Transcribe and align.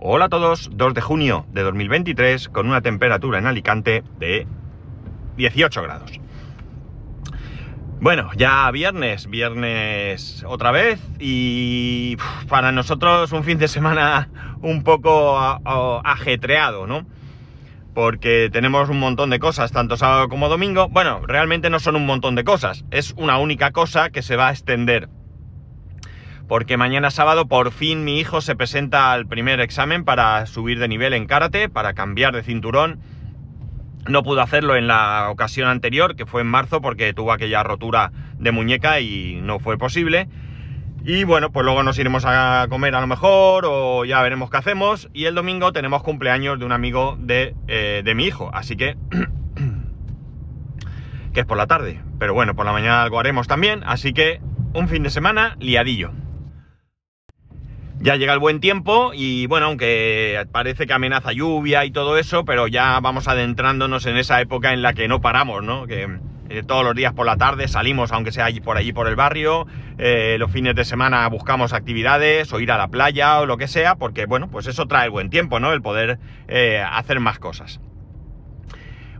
Hola 0.00 0.26
a 0.26 0.28
todos, 0.28 0.70
2 0.72 0.94
de 0.94 1.00
junio 1.00 1.44
de 1.50 1.64
2023 1.64 2.50
con 2.50 2.68
una 2.68 2.82
temperatura 2.82 3.40
en 3.40 3.48
Alicante 3.48 4.04
de 4.20 4.46
18 5.36 5.82
grados. 5.82 6.20
Bueno, 8.00 8.30
ya 8.36 8.70
viernes, 8.70 9.28
viernes 9.28 10.44
otra 10.46 10.70
vez 10.70 11.00
y 11.18 12.16
para 12.48 12.70
nosotros 12.70 13.32
un 13.32 13.42
fin 13.42 13.58
de 13.58 13.66
semana 13.66 14.28
un 14.62 14.84
poco 14.84 15.36
ajetreado, 15.36 16.86
¿no? 16.86 17.04
Porque 17.92 18.50
tenemos 18.52 18.90
un 18.90 19.00
montón 19.00 19.30
de 19.30 19.40
cosas, 19.40 19.72
tanto 19.72 19.96
sábado 19.96 20.28
como 20.28 20.48
domingo. 20.48 20.88
Bueno, 20.88 21.26
realmente 21.26 21.70
no 21.70 21.80
son 21.80 21.96
un 21.96 22.06
montón 22.06 22.36
de 22.36 22.44
cosas, 22.44 22.84
es 22.92 23.14
una 23.16 23.38
única 23.38 23.72
cosa 23.72 24.10
que 24.10 24.22
se 24.22 24.36
va 24.36 24.46
a 24.46 24.52
extender 24.52 25.08
porque 26.48 26.78
mañana 26.78 27.10
sábado 27.10 27.46
por 27.46 27.70
fin 27.70 28.04
mi 28.04 28.18
hijo 28.18 28.40
se 28.40 28.56
presenta 28.56 29.12
al 29.12 29.26
primer 29.26 29.60
examen 29.60 30.04
para 30.04 30.46
subir 30.46 30.78
de 30.78 30.88
nivel 30.88 31.12
en 31.12 31.26
karate, 31.26 31.68
para 31.68 31.92
cambiar 31.92 32.34
de 32.34 32.42
cinturón. 32.42 33.00
No 34.08 34.22
pudo 34.22 34.40
hacerlo 34.40 34.74
en 34.74 34.86
la 34.86 35.28
ocasión 35.30 35.68
anterior, 35.68 36.16
que 36.16 36.24
fue 36.24 36.40
en 36.40 36.46
marzo, 36.46 36.80
porque 36.80 37.12
tuvo 37.12 37.32
aquella 37.32 37.62
rotura 37.62 38.10
de 38.38 38.50
muñeca 38.50 39.00
y 39.00 39.38
no 39.42 39.58
fue 39.58 39.76
posible. 39.76 40.28
Y 41.04 41.24
bueno, 41.24 41.52
pues 41.52 41.64
luego 41.64 41.82
nos 41.82 41.98
iremos 41.98 42.24
a 42.26 42.66
comer 42.70 42.94
a 42.94 43.02
lo 43.02 43.06
mejor, 43.06 43.66
o 43.66 44.06
ya 44.06 44.22
veremos 44.22 44.50
qué 44.50 44.56
hacemos. 44.56 45.10
Y 45.12 45.26
el 45.26 45.34
domingo 45.34 45.72
tenemos 45.72 46.02
cumpleaños 46.02 46.58
de 46.58 46.64
un 46.64 46.72
amigo 46.72 47.18
de, 47.20 47.54
eh, 47.66 48.00
de 48.02 48.14
mi 48.14 48.24
hijo, 48.24 48.50
así 48.54 48.76
que... 48.76 48.96
que 51.34 51.40
es 51.40 51.46
por 51.46 51.58
la 51.58 51.66
tarde. 51.66 52.00
Pero 52.18 52.32
bueno, 52.32 52.56
por 52.56 52.64
la 52.64 52.72
mañana 52.72 53.02
algo 53.02 53.20
haremos 53.20 53.46
también, 53.46 53.82
así 53.84 54.14
que 54.14 54.40
un 54.72 54.88
fin 54.88 55.02
de 55.02 55.10
semana 55.10 55.56
liadillo. 55.60 56.12
Ya 58.00 58.14
llega 58.14 58.32
el 58.32 58.38
buen 58.38 58.60
tiempo 58.60 59.10
y 59.12 59.46
bueno, 59.46 59.66
aunque 59.66 60.46
parece 60.52 60.86
que 60.86 60.92
amenaza 60.92 61.32
lluvia 61.32 61.84
y 61.84 61.90
todo 61.90 62.16
eso, 62.16 62.44
pero 62.44 62.68
ya 62.68 63.00
vamos 63.00 63.26
adentrándonos 63.26 64.06
en 64.06 64.16
esa 64.16 64.40
época 64.40 64.72
en 64.72 64.82
la 64.82 64.94
que 64.94 65.08
no 65.08 65.20
paramos, 65.20 65.64
¿no? 65.64 65.88
Que 65.88 66.06
eh, 66.48 66.62
todos 66.62 66.84
los 66.84 66.94
días 66.94 67.12
por 67.12 67.26
la 67.26 67.36
tarde 67.36 67.66
salimos, 67.66 68.12
aunque 68.12 68.30
sea 68.30 68.44
allí 68.44 68.60
por 68.60 68.76
allí 68.76 68.92
por 68.92 69.08
el 69.08 69.16
barrio, 69.16 69.66
eh, 69.98 70.36
los 70.38 70.52
fines 70.52 70.76
de 70.76 70.84
semana 70.84 71.28
buscamos 71.28 71.72
actividades 71.72 72.52
o 72.52 72.60
ir 72.60 72.70
a 72.70 72.78
la 72.78 72.86
playa 72.86 73.40
o 73.40 73.46
lo 73.46 73.56
que 73.56 73.66
sea, 73.66 73.96
porque 73.96 74.26
bueno, 74.26 74.48
pues 74.48 74.68
eso 74.68 74.86
trae 74.86 75.06
el 75.06 75.10
buen 75.10 75.28
tiempo, 75.28 75.58
¿no? 75.58 75.72
El 75.72 75.82
poder 75.82 76.20
eh, 76.46 76.80
hacer 76.80 77.18
más 77.18 77.40
cosas. 77.40 77.80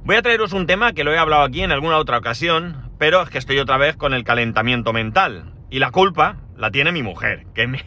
Voy 0.05 0.15
a 0.15 0.23
traeros 0.23 0.53
un 0.53 0.67
tema 0.67 0.93
que 0.93 1.03
lo 1.03 1.13
he 1.13 1.19
hablado 1.19 1.43
aquí 1.43 1.63
en 1.63 1.73
alguna 1.73 1.99
otra 1.99 2.17
ocasión, 2.17 2.93
pero 2.97 3.23
es 3.23 3.29
que 3.29 3.39
estoy 3.39 3.59
otra 3.59 3.77
vez 3.77 3.97
con 3.97 4.15
el 4.15 4.23
calentamiento 4.23 4.93
mental. 4.93 5.53
Y 5.69 5.81
la 5.81 5.91
culpa 5.91 6.37
la 6.57 6.71
tiene 6.71 6.93
mi 6.93 7.03
mujer, 7.03 7.45
que 7.55 7.67
me 7.67 7.85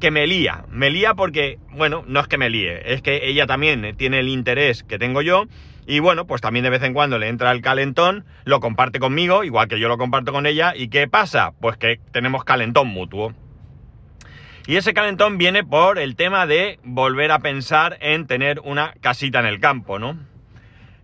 que 0.00 0.10
me 0.10 0.26
lía. 0.26 0.64
Me 0.70 0.90
lía 0.90 1.14
porque, 1.14 1.58
bueno, 1.70 2.02
no 2.08 2.18
es 2.18 2.26
que 2.26 2.38
me 2.38 2.50
líe, 2.50 2.92
es 2.92 3.02
que 3.02 3.28
ella 3.28 3.46
también 3.46 3.94
tiene 3.96 4.18
el 4.18 4.28
interés 4.28 4.82
que 4.82 4.98
tengo 4.98 5.22
yo. 5.22 5.44
Y 5.86 6.00
bueno, 6.00 6.26
pues 6.26 6.40
también 6.40 6.64
de 6.64 6.70
vez 6.70 6.82
en 6.82 6.94
cuando 6.94 7.18
le 7.18 7.28
entra 7.28 7.52
el 7.52 7.62
calentón, 7.62 8.24
lo 8.44 8.60
comparte 8.60 8.98
conmigo, 8.98 9.44
igual 9.44 9.68
que 9.68 9.78
yo 9.78 9.88
lo 9.88 9.98
comparto 9.98 10.32
con 10.32 10.46
ella. 10.46 10.74
¿Y 10.76 10.88
qué 10.88 11.08
pasa? 11.08 11.52
Pues 11.60 11.76
que 11.76 12.00
tenemos 12.12 12.44
calentón 12.44 12.88
mutuo. 12.88 13.34
Y 14.66 14.76
ese 14.76 14.94
calentón 14.94 15.38
viene 15.38 15.64
por 15.64 15.98
el 15.98 16.16
tema 16.16 16.46
de 16.46 16.78
volver 16.84 17.32
a 17.32 17.40
pensar 17.40 17.98
en 18.00 18.26
tener 18.26 18.60
una 18.60 18.94
casita 19.00 19.40
en 19.40 19.46
el 19.46 19.58
campo, 19.58 19.98
¿no? 19.98 20.16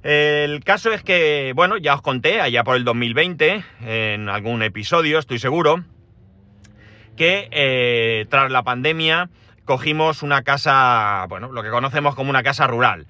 El 0.05 0.62
caso 0.62 0.92
es 0.92 1.02
que, 1.02 1.52
bueno, 1.56 1.77
ya 1.78 1.94
os 1.94 2.02
conté 2.02 2.41
allá 2.41 2.62
por 2.62 2.77
el 2.77 2.84
2020, 2.84 3.64
en 3.80 4.28
algún 4.28 4.62
episodio, 4.62 5.19
estoy 5.19 5.41
seguro, 5.41 5.83
que 7.17 7.49
eh, 7.51 8.27
tras 8.31 8.51
la 8.51 8.63
pandemia 8.63 9.31
cogimos 9.65 10.23
una 10.23 10.43
casa, 10.43 11.27
bueno, 11.29 11.51
lo 11.51 11.63
que 11.63 11.71
conocemos 11.71 12.15
como 12.15 12.31
una 12.31 12.43
casa 12.43 12.67
rural. 12.67 13.07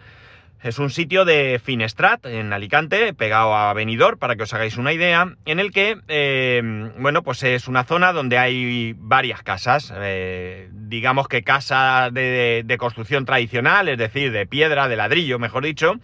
Es 0.62 0.78
un 0.78 0.90
sitio 0.90 1.24
de 1.24 1.60
Finestrat, 1.62 2.24
en 2.26 2.52
Alicante, 2.52 3.12
pegado 3.12 3.54
a 3.54 3.72
Benidorm, 3.74 4.18
para 4.18 4.36
que 4.36 4.44
os 4.44 4.54
hagáis 4.54 4.78
una 4.78 4.92
idea, 4.92 5.36
en 5.44 5.60
el 5.60 5.70
que, 5.70 5.98
eh, 6.08 6.90
bueno, 6.98 7.22
pues 7.22 7.42
es 7.42 7.68
una 7.68 7.84
zona 7.84 8.12
donde 8.12 8.38
hay 8.38 8.94
varias 8.98 9.42
casas, 9.42 9.92
eh, 9.94 10.68
digamos 10.72 11.28
que 11.28 11.42
casa 11.42 12.08
de, 12.10 12.62
de, 12.64 12.78
construcción 12.78 13.26
tradicional, 13.26 13.88
es 13.88 13.98
decir, 13.98 14.32
de 14.32 14.46
piedra, 14.46 14.88
de 14.88 14.96
ladrillo, 14.96 15.38
mejor 15.38 15.62
dicho. 15.62 15.94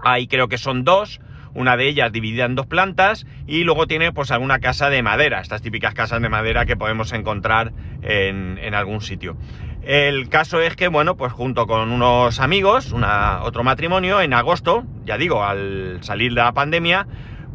Ahí 0.00 0.26
creo 0.26 0.48
que 0.48 0.58
son 0.58 0.82
dos, 0.82 1.20
una 1.54 1.76
de 1.76 1.88
ellas 1.88 2.12
dividida 2.12 2.44
en 2.44 2.54
dos 2.54 2.66
plantas 2.66 3.26
y 3.46 3.64
luego 3.64 3.86
tiene 3.86 4.12
pues 4.12 4.30
alguna 4.30 4.58
casa 4.58 4.90
de 4.90 5.02
madera, 5.02 5.40
estas 5.40 5.62
típicas 5.62 5.94
casas 5.94 6.22
de 6.22 6.28
madera 6.28 6.66
que 6.66 6.76
podemos 6.76 7.12
encontrar 7.12 7.72
en, 8.02 8.74
algún 8.74 9.00
sitio. 9.00 9.36
El 9.82 10.28
caso 10.28 10.60
es 10.60 10.76
que, 10.76 10.88
bueno, 10.88 11.16
pues 11.16 11.32
junto 11.32 11.66
con 11.66 11.90
unos 11.90 12.38
amigos, 12.40 12.92
una, 12.92 13.42
otro 13.42 13.64
matrimonio, 13.64 14.20
en 14.20 14.32
agosto, 14.32 14.84
ya 15.04 15.18
digo, 15.18 15.44
al 15.44 15.98
salir 16.02 16.34
de 16.34 16.40
la 16.40 16.52
pandemia, 16.52 17.06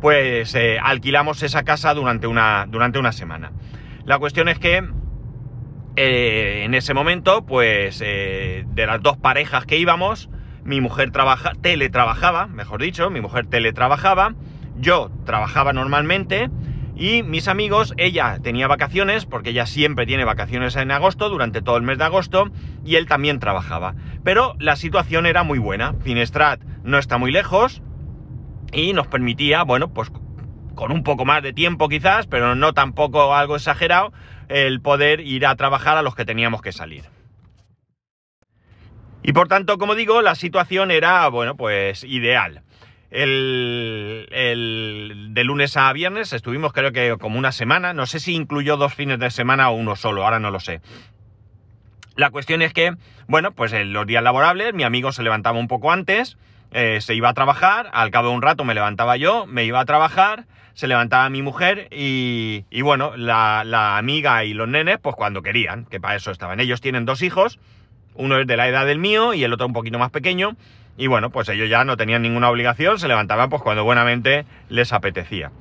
pues 0.01 0.53
eh, 0.55 0.77
alquilamos 0.81 1.41
esa 1.41 1.63
casa 1.63 1.93
durante 1.93 2.27
una, 2.27 2.65
durante 2.67 2.99
una 2.99 3.11
semana. 3.13 3.51
La 4.05 4.19
cuestión 4.19 4.49
es 4.49 4.59
que 4.59 4.83
eh, 5.95 6.61
en 6.63 6.75
ese 6.75 6.93
momento, 6.93 7.45
pues 7.45 8.01
eh, 8.05 8.65
de 8.67 8.85
las 8.85 9.01
dos 9.01 9.17
parejas 9.17 9.65
que 9.65 9.77
íbamos, 9.77 10.29
mi 10.67 10.81
mujer 10.81 11.11
trabaja, 11.11 11.53
teletrabajaba, 11.61 12.47
mejor 12.47 12.81
dicho, 12.81 13.09
mi 13.09 13.21
mujer 13.21 13.47
teletrabajaba, 13.47 14.35
yo 14.75 15.09
trabajaba 15.25 15.71
normalmente 15.71 16.49
y 16.93 17.23
mis 17.23 17.47
amigos, 17.47 17.93
ella 17.95 18.37
tenía 18.43 18.67
vacaciones, 18.67 19.25
porque 19.25 19.51
ella 19.51 19.65
siempre 19.65 20.05
tiene 20.05 20.25
vacaciones 20.25 20.75
en 20.75 20.91
agosto, 20.91 21.29
durante 21.29 21.61
todo 21.61 21.77
el 21.77 21.83
mes 21.83 21.99
de 21.99 22.03
agosto, 22.03 22.49
y 22.83 22.95
él 22.95 23.05
también 23.05 23.39
trabajaba. 23.39 23.95
Pero 24.25 24.55
la 24.59 24.75
situación 24.75 25.25
era 25.25 25.43
muy 25.43 25.57
buena, 25.57 25.93
Finestrat 26.01 26.61
no 26.83 26.97
está 26.97 27.17
muy 27.17 27.31
lejos 27.31 27.81
y 28.73 28.91
nos 28.91 29.07
permitía, 29.07 29.63
bueno, 29.63 29.93
pues 29.93 30.11
con 30.75 30.91
un 30.91 31.03
poco 31.03 31.23
más 31.23 31.43
de 31.43 31.53
tiempo 31.53 31.87
quizás, 31.87 32.27
pero 32.27 32.55
no 32.55 32.73
tampoco 32.73 33.33
algo 33.33 33.55
exagerado, 33.55 34.11
el 34.49 34.81
poder 34.81 35.21
ir 35.21 35.45
a 35.45 35.55
trabajar 35.55 35.95
a 35.95 36.01
los 36.01 36.13
que 36.13 36.25
teníamos 36.25 36.61
que 36.61 36.73
salir. 36.73 37.05
Y 39.27 39.33
por 39.33 39.49
tanto, 39.49 39.77
como 39.77 39.93
digo, 39.93 40.21
la 40.21 40.35
situación 40.35 40.89
era, 40.89 41.27
bueno, 41.27 41.57
pues 41.57 42.05
ideal. 42.05 42.61
El, 43.11 44.25
de 45.31 45.43
lunes 45.43 45.75
a 45.75 45.91
viernes 45.91 46.31
estuvimos 46.31 46.71
creo 46.71 46.93
que 46.93 47.17
como 47.19 47.37
una 47.37 47.51
semana, 47.51 47.91
no 47.91 48.05
sé 48.05 48.21
si 48.21 48.35
incluyó 48.35 48.77
dos 48.77 48.93
fines 48.93 49.19
de 49.19 49.29
semana 49.29 49.69
o 49.69 49.73
uno 49.73 49.97
solo, 49.97 50.23
ahora 50.23 50.39
no 50.39 50.49
lo 50.49 50.61
sé. 50.61 50.79
La 52.15 52.29
cuestión 52.29 52.61
es 52.61 52.71
que, 52.71 52.93
bueno, 53.27 53.51
pues 53.51 53.73
en 53.73 53.91
los 53.91 54.07
días 54.07 54.23
laborables 54.23 54.73
mi 54.73 54.83
amigo 54.83 55.11
se 55.11 55.23
levantaba 55.23 55.59
un 55.59 55.67
poco 55.67 55.91
antes, 55.91 56.37
eh, 56.71 57.01
se 57.01 57.13
iba 57.13 57.27
a 57.27 57.33
trabajar, 57.33 57.89
al 57.91 58.11
cabo 58.11 58.29
de 58.29 58.35
un 58.35 58.41
rato 58.41 58.63
me 58.63 58.75
levantaba 58.75 59.17
yo, 59.17 59.45
me 59.45 59.65
iba 59.65 59.81
a 59.81 59.85
trabajar, 59.85 60.45
se 60.73 60.87
levantaba 60.87 61.29
mi 61.29 61.41
mujer 61.41 61.89
y, 61.91 62.63
y 62.69 62.81
bueno, 62.81 63.17
la, 63.17 63.63
la 63.65 63.97
amiga 63.97 64.45
y 64.45 64.53
los 64.53 64.69
nenes, 64.69 64.99
pues 64.99 65.17
cuando 65.17 65.41
querían, 65.41 65.83
que 65.83 65.99
para 65.99 66.15
eso 66.15 66.31
estaban. 66.31 66.61
Ellos 66.61 66.79
tienen 66.79 67.03
dos 67.03 67.21
hijos 67.21 67.59
uno 68.17 68.39
es 68.39 68.47
de 68.47 68.57
la 68.57 68.67
edad 68.67 68.85
del 68.85 68.99
mío 68.99 69.33
y 69.33 69.43
el 69.43 69.53
otro 69.53 69.65
un 69.65 69.73
poquito 69.73 69.99
más 69.99 70.11
pequeño. 70.11 70.55
Y 70.97 71.07
bueno, 71.07 71.29
pues 71.29 71.47
ellos 71.49 71.69
ya 71.69 71.83
no 71.83 71.95
tenían 71.95 72.23
ninguna 72.23 72.49
obligación, 72.49 72.97
se 72.97 73.07
levantaban 73.07 73.49
pues 73.49 73.61
cuando 73.61 73.83
buenamente 73.83 74.45
les 74.69 74.91
apetecía. 74.93 75.51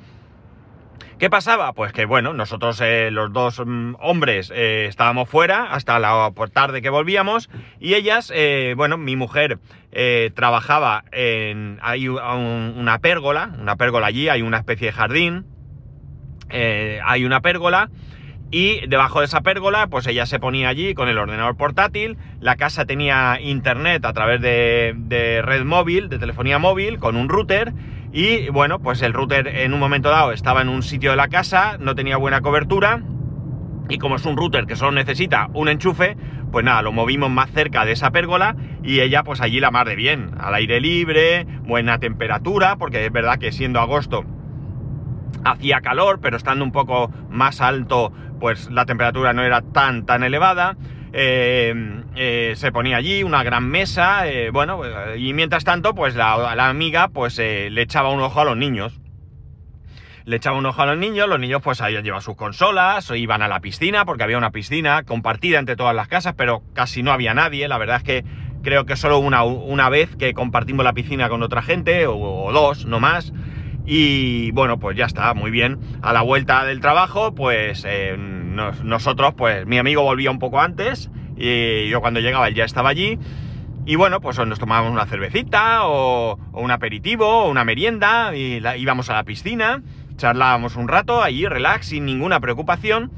¿Qué 1.19 1.31
pasaba? 1.31 1.73
Pues 1.73 1.95
que 1.95 2.05
bueno, 2.05 2.35
nosotros 2.35 2.79
eh, 2.83 3.11
los 3.11 3.33
dos 3.33 3.63
mm, 3.65 3.95
hombres 4.01 4.53
eh, 4.55 4.85
estábamos 4.87 5.31
fuera 5.31 5.73
hasta 5.73 5.99
la 5.99 6.31
tarde 6.53 6.83
que 6.83 6.91
volvíamos 6.91 7.49
y 7.81 7.95
ellas, 7.95 8.31
eh, 8.35 8.75
bueno, 8.77 8.99
mi 8.99 9.17
mujer 9.17 9.59
trabajaba 10.35 11.05
en, 11.11 11.79
hay 11.81 12.07
una 12.07 12.99
pérgola, 12.99 13.51
una 13.59 13.77
pérgola 13.77 14.09
allí, 14.09 14.29
hay 14.29 14.43
una 14.43 14.59
especie 14.59 14.89
de 14.89 14.93
jardín, 14.93 15.47
hay 16.51 17.25
una 17.25 17.41
pérgola 17.41 17.89
y 18.51 18.87
debajo 18.87 19.21
de 19.21 19.27
esa 19.27 19.41
pérgola, 19.41 19.89
pues 19.89 20.07
ella 20.07 20.25
se 20.25 20.39
ponía 20.39 20.69
allí 20.69 20.95
con 20.95 21.09
el 21.09 21.19
ordenador 21.19 21.57
portátil. 21.57 22.17
La 22.41 22.57
casa 22.57 22.85
tenía 22.85 23.41
internet 23.41 24.05
a 24.05 24.13
través 24.13 24.41
de, 24.41 25.43
red 25.45 25.65
móvil, 25.65 26.09
de 26.09 26.19
telefonía 26.19 26.59
móvil, 26.59 26.99
con 26.99 27.17
un 27.17 27.29
router. 27.29 27.73
Y 28.13 28.49
bueno, 28.51 28.79
pues 28.79 29.03
el 29.03 29.13
router 29.13 29.49
en 29.49 29.75
un 29.75 29.81
momento 29.81 30.11
dado 30.11 30.33
estaba 30.33 30.63
en 30.63 30.69
un 30.69 30.83
sitio 30.83 31.11
de 31.11 31.17
la 31.17 31.29
casa, 31.29 31.77
no 31.79 31.95
tenía 31.97 32.17
buena 32.17 32.41
cobertura. 32.41 33.03
Y 33.89 33.99
como 33.99 34.17
es 34.17 34.25
un 34.25 34.37
router 34.37 34.67
que 34.67 34.77
solo 34.77 34.93
necesita 34.93 35.49
un 35.53 35.69
enchufe, 35.69 36.17
pues 36.53 36.65
nada, 36.65 36.83
lo 36.83 36.93
movimos 36.93 37.31
más 37.31 37.51
cerca 37.51 37.85
de 37.85 37.93
esa 37.93 38.11
pérgola 38.11 38.57
y 38.83 39.01
ella 39.01 39.23
pues 39.23 39.41
allí 39.41 39.61
la 39.61 39.71
mar 39.71 39.89
de 39.89 39.97
bien, 39.97 40.33
al 40.39 40.55
aire 40.55 40.81
libre, 40.81 41.47
buena 41.63 41.99
temperatura, 41.99 42.77
porque 42.77 43.05
es 43.05 43.13
verdad 43.13 43.39
que 43.39 43.53
siendo 43.53 43.81
agosto 43.81 44.25
hacía 45.45 45.81
calor, 45.81 46.21
pero 46.21 46.37
estando 46.37 46.65
un 46.65 46.73
poco 46.73 47.11
más 47.31 47.61
alto, 47.61 48.13
pues 48.41 48.71
la 48.71 48.87
temperatura 48.87 49.33
no 49.33 49.43
era 49.43 49.63
tan, 49.63 50.07
tan 50.07 50.23
elevada. 50.23 50.77
Eh, 51.13 52.03
eh, 52.15 52.53
se 52.57 52.73
ponía 52.73 52.99
allí 52.99 53.23
una 53.23 53.43
gran 53.43 53.69
mesa, 53.69 54.29
eh, 54.29 54.51
bueno, 54.51 54.83
y 55.17 55.33
mientras 55.33 55.65
tanto, 55.65 55.95
pues 55.95 56.15
la, 56.15 56.53
amiga, 56.69 57.09
pues 57.09 57.39
le 57.39 57.81
echaba 57.81 58.11
un 58.11 58.21
ojo 58.21 58.41
a 58.41 58.45
los 58.45 58.57
niños. 58.57 59.01
le 60.25 60.37
echaba 60.37 60.59
un 60.59 60.67
ojo 60.67 60.83
a 60.83 60.87
los 60.87 60.99
niños, 60.99 61.29
los 61.29 61.39
niños 61.39 61.63
pues 61.63 61.81
habían 61.81 62.03
llevado 62.03 62.21
sus 62.21 62.37
consolas, 62.37 63.11
o 63.11 63.15
iban 63.15 63.43
a 63.43 63.49
la 63.49 63.61
piscina, 63.61 64.05
porque 64.05 64.25
había 64.25 64.37
una 64.37 64.51
piscina 64.51 65.05
compartida 65.05 65.59
entre 65.59 65.77
todas 65.77 65.95
las 65.95 66.09
casas, 66.09 66.35
pero 66.37 66.63
casi 66.75 67.03
no 67.03 67.13
había 67.13 67.33
nadie, 67.33 67.69
la 67.69 67.79
verdad 67.79 67.99
es 67.99 68.03
que 68.03 68.25
creo 68.67 68.85
que 68.85 68.97
solo 68.97 69.21
una, 69.21 69.45
una 69.45 69.89
vez 69.89 70.17
que 70.17 70.35
compartimos 70.35 70.85
la 70.85 70.93
piscina 70.93 71.29
con 71.29 71.41
otra 71.45 71.63
gente, 71.63 72.09
o, 72.09 72.51
dos, 72.53 72.85
no 72.85 72.99
más, 72.99 73.33
y 73.87 74.51
bueno, 74.51 74.79
pues 74.79 74.97
ya 74.97 75.07
está, 75.07 75.33
muy 75.33 75.51
bien. 75.51 75.79
A 76.03 76.13
la 76.13 76.23
vuelta 76.23 76.65
del 76.65 76.81
trabajo, 76.81 77.35
pues 77.35 77.85
eh, 77.87 78.17
nosotros, 78.19 79.35
pues 79.37 79.67
mi 79.67 79.79
amigo 79.79 80.03
volvía 80.03 80.31
un 80.31 80.39
poco 80.39 80.61
antes, 80.61 81.11
y 81.37 81.89
yo 81.89 82.01
cuando 82.01 82.21
llegaba 82.21 82.49
él 82.49 82.55
ya 82.55 82.65
estaba 82.65 82.89
allí, 82.89 83.19
y 83.87 83.95
bueno, 83.95 84.21
pues 84.21 84.37
nos 84.45 84.59
tomábamos 84.59 84.93
una 84.93 85.07
cervecita 85.07 85.87
o, 85.87 86.41
un 86.53 86.71
aperitivo 86.73 87.45
o 87.45 87.49
una 87.49 87.65
merienda 87.65 88.35
y 88.35 88.61
íbamos 88.79 89.09
a 89.11 89.15
la 89.15 89.23
piscina, 89.23 89.81
charlábamos 90.17 90.75
un 90.75 90.89
rato 90.89 91.23
allí, 91.23 91.47
relax, 91.47 91.87
sin 91.87 92.05
ninguna 92.05 92.41
preocupación. 92.41 93.13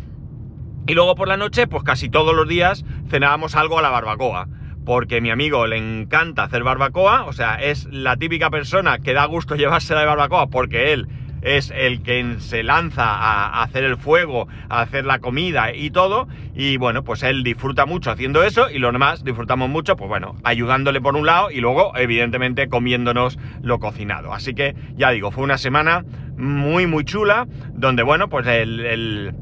Y 0.86 0.92
luego 0.92 1.14
por 1.14 1.26
la 1.26 1.38
noche, 1.38 1.66
pues 1.66 1.84
casi 1.84 2.10
todos 2.10 2.34
los 2.34 2.46
días 2.46 2.84
cenábamos 3.08 3.56
algo 3.56 3.78
a 3.78 3.82
la 3.82 3.88
barbacoa. 3.88 4.48
Porque 4.88 5.20
mi 5.20 5.30
amigo 5.30 5.66
le 5.66 5.76
encanta 5.76 6.44
hacer 6.44 6.62
barbacoa, 6.64 7.24
o 7.26 7.34
sea, 7.34 7.56
es 7.56 7.84
la 7.90 8.16
típica 8.16 8.48
persona 8.48 9.00
que 9.00 9.12
da 9.12 9.26
gusto 9.26 9.54
llevársela 9.54 10.00
de 10.00 10.06
barbacoa 10.06 10.46
porque 10.46 10.94
él 10.94 11.06
es 11.42 11.70
el 11.76 12.02
que 12.02 12.36
se 12.38 12.62
lanza 12.62 13.04
a 13.04 13.62
hacer 13.62 13.84
el 13.84 13.98
fuego, 13.98 14.48
a 14.70 14.80
hacer 14.80 15.04
la 15.04 15.18
comida 15.18 15.74
y 15.74 15.90
todo. 15.90 16.26
Y 16.54 16.78
bueno, 16.78 17.04
pues 17.04 17.22
él 17.22 17.42
disfruta 17.42 17.84
mucho 17.84 18.10
haciendo 18.10 18.42
eso 18.42 18.70
y 18.70 18.78
los 18.78 18.94
demás 18.94 19.24
disfrutamos 19.24 19.68
mucho, 19.68 19.94
pues 19.94 20.08
bueno, 20.08 20.36
ayudándole 20.42 21.02
por 21.02 21.16
un 21.16 21.26
lado 21.26 21.50
y 21.50 21.60
luego, 21.60 21.94
evidentemente, 21.94 22.68
comiéndonos 22.68 23.38
lo 23.60 23.80
cocinado. 23.80 24.32
Así 24.32 24.54
que, 24.54 24.74
ya 24.94 25.10
digo, 25.10 25.30
fue 25.30 25.44
una 25.44 25.58
semana 25.58 26.02
muy, 26.38 26.86
muy 26.86 27.04
chula, 27.04 27.46
donde 27.74 28.02
bueno, 28.02 28.30
pues 28.30 28.46
el, 28.46 28.80
el 28.80 29.34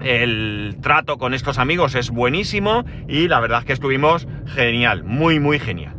el 0.00 0.76
trato 0.82 1.18
con 1.18 1.34
estos 1.34 1.58
amigos 1.58 1.94
es 1.94 2.10
buenísimo 2.10 2.84
y 3.08 3.28
la 3.28 3.40
verdad 3.40 3.60
es 3.60 3.64
que 3.64 3.72
estuvimos 3.72 4.26
genial, 4.46 5.04
muy 5.04 5.40
muy 5.40 5.58
genial. 5.58 5.94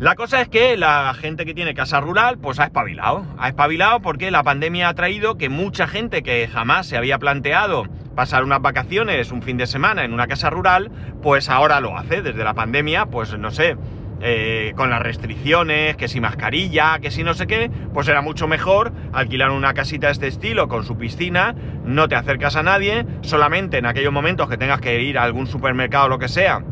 La 0.00 0.14
cosa 0.14 0.40
es 0.40 0.48
que 0.48 0.78
la 0.78 1.12
gente 1.12 1.44
que 1.44 1.52
tiene 1.52 1.74
casa 1.74 2.00
rural, 2.00 2.38
pues 2.38 2.58
ha 2.58 2.64
espabilado. 2.64 3.26
Ha 3.36 3.48
espabilado 3.48 4.00
porque 4.00 4.30
la 4.30 4.42
pandemia 4.42 4.88
ha 4.88 4.94
traído 4.94 5.36
que 5.36 5.50
mucha 5.50 5.86
gente 5.86 6.22
que 6.22 6.48
jamás 6.48 6.86
se 6.86 6.96
había 6.96 7.18
planteado 7.18 7.84
pasar 8.14 8.42
unas 8.42 8.62
vacaciones, 8.62 9.30
un 9.30 9.42
fin 9.42 9.58
de 9.58 9.66
semana 9.66 10.02
en 10.04 10.14
una 10.14 10.26
casa 10.26 10.48
rural, 10.48 10.90
pues 11.22 11.50
ahora 11.50 11.80
lo 11.80 11.98
hace. 11.98 12.22
Desde 12.22 12.42
la 12.42 12.54
pandemia, 12.54 13.06
pues 13.06 13.36
no 13.38 13.50
sé, 13.50 13.76
eh, 14.20 14.72
con 14.76 14.90
las 14.90 15.00
restricciones, 15.02 15.96
que 15.96 16.08
si 16.08 16.20
mascarilla, 16.20 16.98
que 17.00 17.10
si 17.10 17.22
no 17.22 17.34
sé 17.34 17.46
qué, 17.46 17.70
pues 17.92 18.08
era 18.08 18.20
mucho 18.22 18.46
mejor 18.48 18.92
alquilar 19.12 19.50
una 19.50 19.74
casita 19.74 20.08
de 20.08 20.12
este 20.12 20.26
estilo 20.26 20.68
con 20.68 20.84
su 20.84 20.96
piscina, 20.96 21.54
no 21.84 22.08
te 22.08 22.14
acercas 22.14 22.56
a 22.56 22.62
nadie, 22.62 23.06
solamente 23.22 23.78
en 23.78 23.86
aquellos 23.86 24.12
momentos 24.12 24.48
que 24.48 24.56
tengas 24.56 24.80
que 24.80 25.00
ir 25.02 25.18
a 25.18 25.22
algún 25.22 25.46
supermercado 25.46 26.06
o 26.06 26.08
lo 26.08 26.18
que 26.18 26.28
sea, 26.28 26.62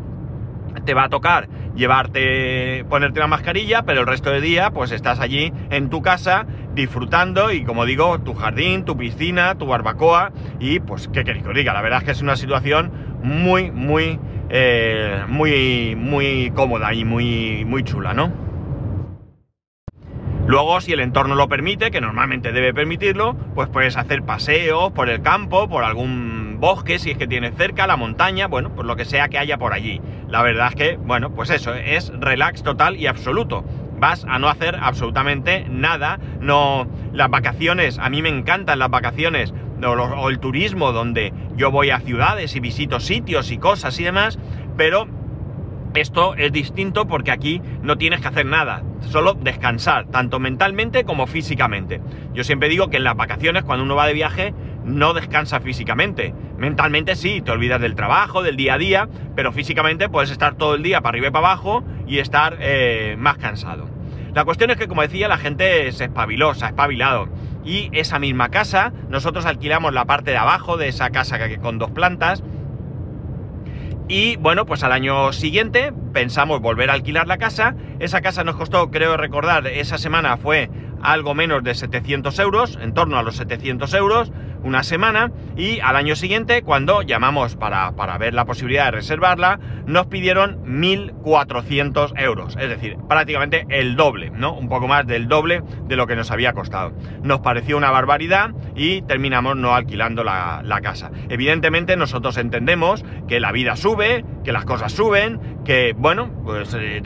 te 0.85 0.93
va 0.93 1.05
a 1.05 1.09
tocar 1.09 1.49
llevarte, 1.75 2.85
ponerte 2.89 3.19
la 3.19 3.27
mascarilla, 3.27 3.83
pero 3.83 4.01
el 4.01 4.07
resto 4.07 4.29
del 4.31 4.41
día 4.41 4.71
pues 4.71 4.91
estás 4.91 5.19
allí 5.19 5.51
en 5.69 5.89
tu 5.89 6.01
casa 6.01 6.45
disfrutando 6.73 7.51
y 7.51 7.63
como 7.63 7.85
digo, 7.85 8.19
tu 8.19 8.33
jardín, 8.33 8.85
tu 8.85 8.97
piscina, 8.97 9.55
tu 9.55 9.65
barbacoa 9.65 10.31
y 10.59 10.79
pues 10.79 11.07
qué 11.07 11.23
queréis 11.23 11.43
que 11.43 11.49
os 11.49 11.55
diga, 11.55 11.73
la 11.73 11.81
verdad 11.81 11.99
es 11.99 12.05
que 12.05 12.11
es 12.11 12.21
una 12.21 12.35
situación 12.35 12.91
muy, 13.23 13.71
muy, 13.71 14.19
eh, 14.49 15.23
muy, 15.27 15.95
muy 15.95 16.51
cómoda 16.55 16.93
y 16.93 17.05
muy, 17.05 17.65
muy 17.65 17.83
chula, 17.83 18.13
¿no? 18.13 18.49
Luego, 20.49 20.81
si 20.81 20.93
el 20.93 20.99
entorno 20.99 21.35
lo 21.35 21.47
permite, 21.47 21.91
que 21.91 22.01
normalmente 22.01 22.51
debe 22.51 22.73
permitirlo, 22.73 23.35
pues 23.53 23.69
puedes 23.69 23.97
hacer 23.97 24.23
paseos 24.23 24.91
por 24.93 25.07
el 25.07 25.21
campo, 25.21 25.69
por 25.69 25.83
algún 25.83 26.57
bosque, 26.59 26.97
si 26.97 27.11
es 27.11 27.19
que 27.19 27.27
tienes 27.27 27.55
cerca, 27.55 27.85
la 27.85 27.97
montaña, 27.97 28.47
bueno, 28.47 28.73
pues 28.73 28.87
lo 28.87 28.95
que 28.95 29.05
sea 29.05 29.29
que 29.29 29.37
haya 29.37 29.59
por 29.59 29.73
allí. 29.73 30.01
La 30.27 30.41
verdad 30.41 30.69
es 30.69 30.75
que, 30.75 30.97
bueno, 30.97 31.35
pues 31.35 31.51
eso, 31.51 31.75
es 31.75 32.11
relax 32.19 32.63
total 32.63 32.97
y 32.97 33.05
absoluto. 33.05 33.63
Vas 33.99 34.25
a 34.27 34.39
no 34.39 34.49
hacer 34.49 34.75
absolutamente 34.81 35.65
nada. 35.69 36.19
No, 36.39 36.87
las 37.13 37.29
vacaciones, 37.29 37.99
a 37.99 38.09
mí 38.09 38.23
me 38.23 38.29
encantan 38.29 38.79
las 38.79 38.89
vacaciones 38.89 39.53
o, 39.85 40.29
el 40.29 40.39
turismo 40.39 40.91
donde 40.91 41.33
yo 41.55 41.71
voy 41.71 41.89
a 41.89 41.99
ciudades 41.99 42.55
y 42.55 42.59
visito 42.59 42.99
sitios 42.99 43.51
y 43.51 43.57
cosas 43.57 43.99
y 43.99 44.03
demás, 44.03 44.39
pero 44.77 45.07
esto 45.95 46.35
es 46.35 46.51
distinto 46.51 47.07
porque 47.07 47.31
aquí 47.31 47.61
no 47.81 47.97
tienes 47.97 48.21
que 48.21 48.27
hacer 48.27 48.45
nada, 48.45 48.83
solo 49.01 49.33
descansar, 49.33 50.05
tanto 50.07 50.39
mentalmente 50.39 51.03
como 51.03 51.27
físicamente. 51.27 52.01
Yo 52.33 52.43
siempre 52.43 52.69
digo 52.69 52.89
que 52.89 52.97
en 52.97 53.03
las 53.03 53.15
vacaciones, 53.15 53.63
cuando 53.63 53.83
uno 53.83 53.95
va 53.95 54.05
de 54.05 54.13
viaje, 54.13 54.53
no 54.85 55.13
descansa 55.13 55.59
físicamente. 55.59 56.33
Mentalmente 56.57 57.15
sí, 57.15 57.41
te 57.41 57.51
olvidas 57.51 57.81
del 57.81 57.95
trabajo, 57.95 58.43
del 58.43 58.55
día 58.55 58.75
a 58.75 58.77
día, 58.77 59.09
pero 59.35 59.51
físicamente 59.51 60.09
puedes 60.09 60.31
estar 60.31 60.55
todo 60.55 60.75
el 60.75 60.83
día 60.83 61.01
para 61.01 61.15
arriba 61.15 61.27
y 61.27 61.31
para 61.31 61.47
abajo 61.47 61.83
y 62.07 62.19
estar 62.19 62.57
eh, 62.59 63.15
más 63.17 63.37
cansado. 63.37 63.87
La 64.33 64.45
cuestión 64.45 64.69
es 64.69 64.77
que, 64.77 64.87
como 64.87 65.01
decía, 65.01 65.27
la 65.27 65.37
gente 65.37 65.91
se 65.91 66.03
ha 66.03 66.07
espabilado. 66.07 67.29
Y 67.63 67.89
esa 67.91 68.19
misma 68.19 68.49
casa, 68.49 68.93
nosotros 69.09 69.45
alquilamos 69.45 69.93
la 69.93 70.05
parte 70.05 70.31
de 70.31 70.37
abajo 70.37 70.77
de 70.77 70.87
esa 70.87 71.09
casa 71.09 71.37
que 71.39 71.59
con 71.59 71.77
dos 71.77 71.91
plantas, 71.91 72.43
y 74.09 74.37
bueno, 74.37 74.65
pues 74.65 74.83
al 74.83 74.91
año 74.91 75.31
siguiente 75.33 75.93
pensamos 76.13 76.61
volver 76.61 76.89
a 76.89 76.93
alquilar 76.93 77.27
la 77.27 77.37
casa. 77.37 77.75
Esa 77.99 78.21
casa 78.21 78.43
nos 78.43 78.55
costó, 78.55 78.89
creo 78.89 79.15
recordar, 79.17 79.67
esa 79.67 79.99
semana 79.99 80.35
fue 80.35 80.71
algo 81.03 81.35
menos 81.35 81.63
de 81.63 81.75
700 81.75 82.39
euros, 82.39 82.79
en 82.81 82.95
torno 82.95 83.19
a 83.19 83.23
los 83.23 83.35
700 83.35 83.93
euros 83.93 84.31
una 84.63 84.83
semana 84.83 85.31
y 85.55 85.79
al 85.79 85.95
año 85.95 86.15
siguiente, 86.15 86.61
cuando 86.61 87.01
llamamos 87.01 87.55
para, 87.55 87.91
ver 88.17 88.33
la 88.33 88.45
posibilidad 88.45 88.85
de 88.85 88.91
reservarla, 88.91 89.59
nos 89.85 90.07
pidieron 90.07 90.63
1.400 90.65 92.13
euros, 92.17 92.57
es 92.59 92.69
decir, 92.69 92.97
prácticamente 93.07 93.65
el 93.69 93.95
doble, 93.95 94.31
¿no? 94.31 94.53
Un 94.53 94.69
poco 94.69 94.87
más 94.87 95.05
del 95.05 95.27
doble 95.27 95.63
de 95.87 95.95
lo 95.95 96.07
que 96.07 96.15
nos 96.15 96.31
había 96.31 96.53
costado. 96.53 96.93
Nos 97.23 97.39
pareció 97.41 97.77
una 97.77 97.91
barbaridad 97.91 98.51
y 98.75 99.01
terminamos 99.03 99.55
no 99.57 99.73
alquilando 99.75 100.23
la, 100.23 100.63
casa. 100.81 101.11
Evidentemente 101.27 101.97
nosotros 101.97 102.37
entendemos 102.37 103.03
que 103.27 103.41
la 103.41 103.51
vida 103.51 103.75
sube, 103.75 104.23
que 104.45 104.53
las 104.53 104.63
cosas 104.63 104.93
suben, 104.93 105.59
que, 105.65 105.93
bueno, 105.97 106.31
pues 106.45 106.73
eh, 106.79 107.01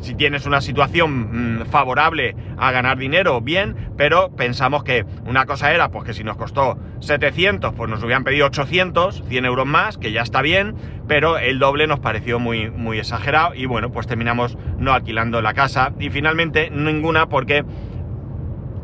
si 0.00 0.14
tienes 0.14 0.46
una 0.46 0.62
situación 0.62 1.58
mm, 1.58 1.66
favorable 1.66 2.34
a 2.56 2.72
ganar 2.72 2.96
dinero, 2.96 3.42
bien, 3.42 3.92
pero 3.98 4.34
pensamos 4.34 4.82
que 4.82 5.04
una 5.26 5.44
cosa 5.44 5.74
era, 5.74 5.90
pues 5.90 6.04
que 6.04 6.14
si 6.14 6.24
nos 6.24 6.38
costó 6.38 6.78
700, 7.00 7.74
pues 7.74 7.90
nos 7.90 8.02
hubieran 8.02 8.24
pedido 8.24 8.46
800, 8.46 9.24
100 9.28 9.44
euros 9.44 9.66
más, 9.66 9.98
que 9.98 10.12
ya 10.12 10.22
está 10.22 10.42
bien, 10.42 10.74
pero 11.06 11.38
el 11.38 11.58
doble 11.58 11.86
nos 11.86 12.00
pareció 12.00 12.38
muy, 12.38 12.70
muy 12.70 12.98
exagerado 12.98 13.54
y 13.54 13.66
bueno, 13.66 13.90
pues 13.90 14.06
terminamos 14.06 14.56
no 14.78 14.92
alquilando 14.92 15.40
la 15.40 15.54
casa 15.54 15.92
y 15.98 16.10
finalmente 16.10 16.70
ninguna 16.70 17.28
porque 17.28 17.64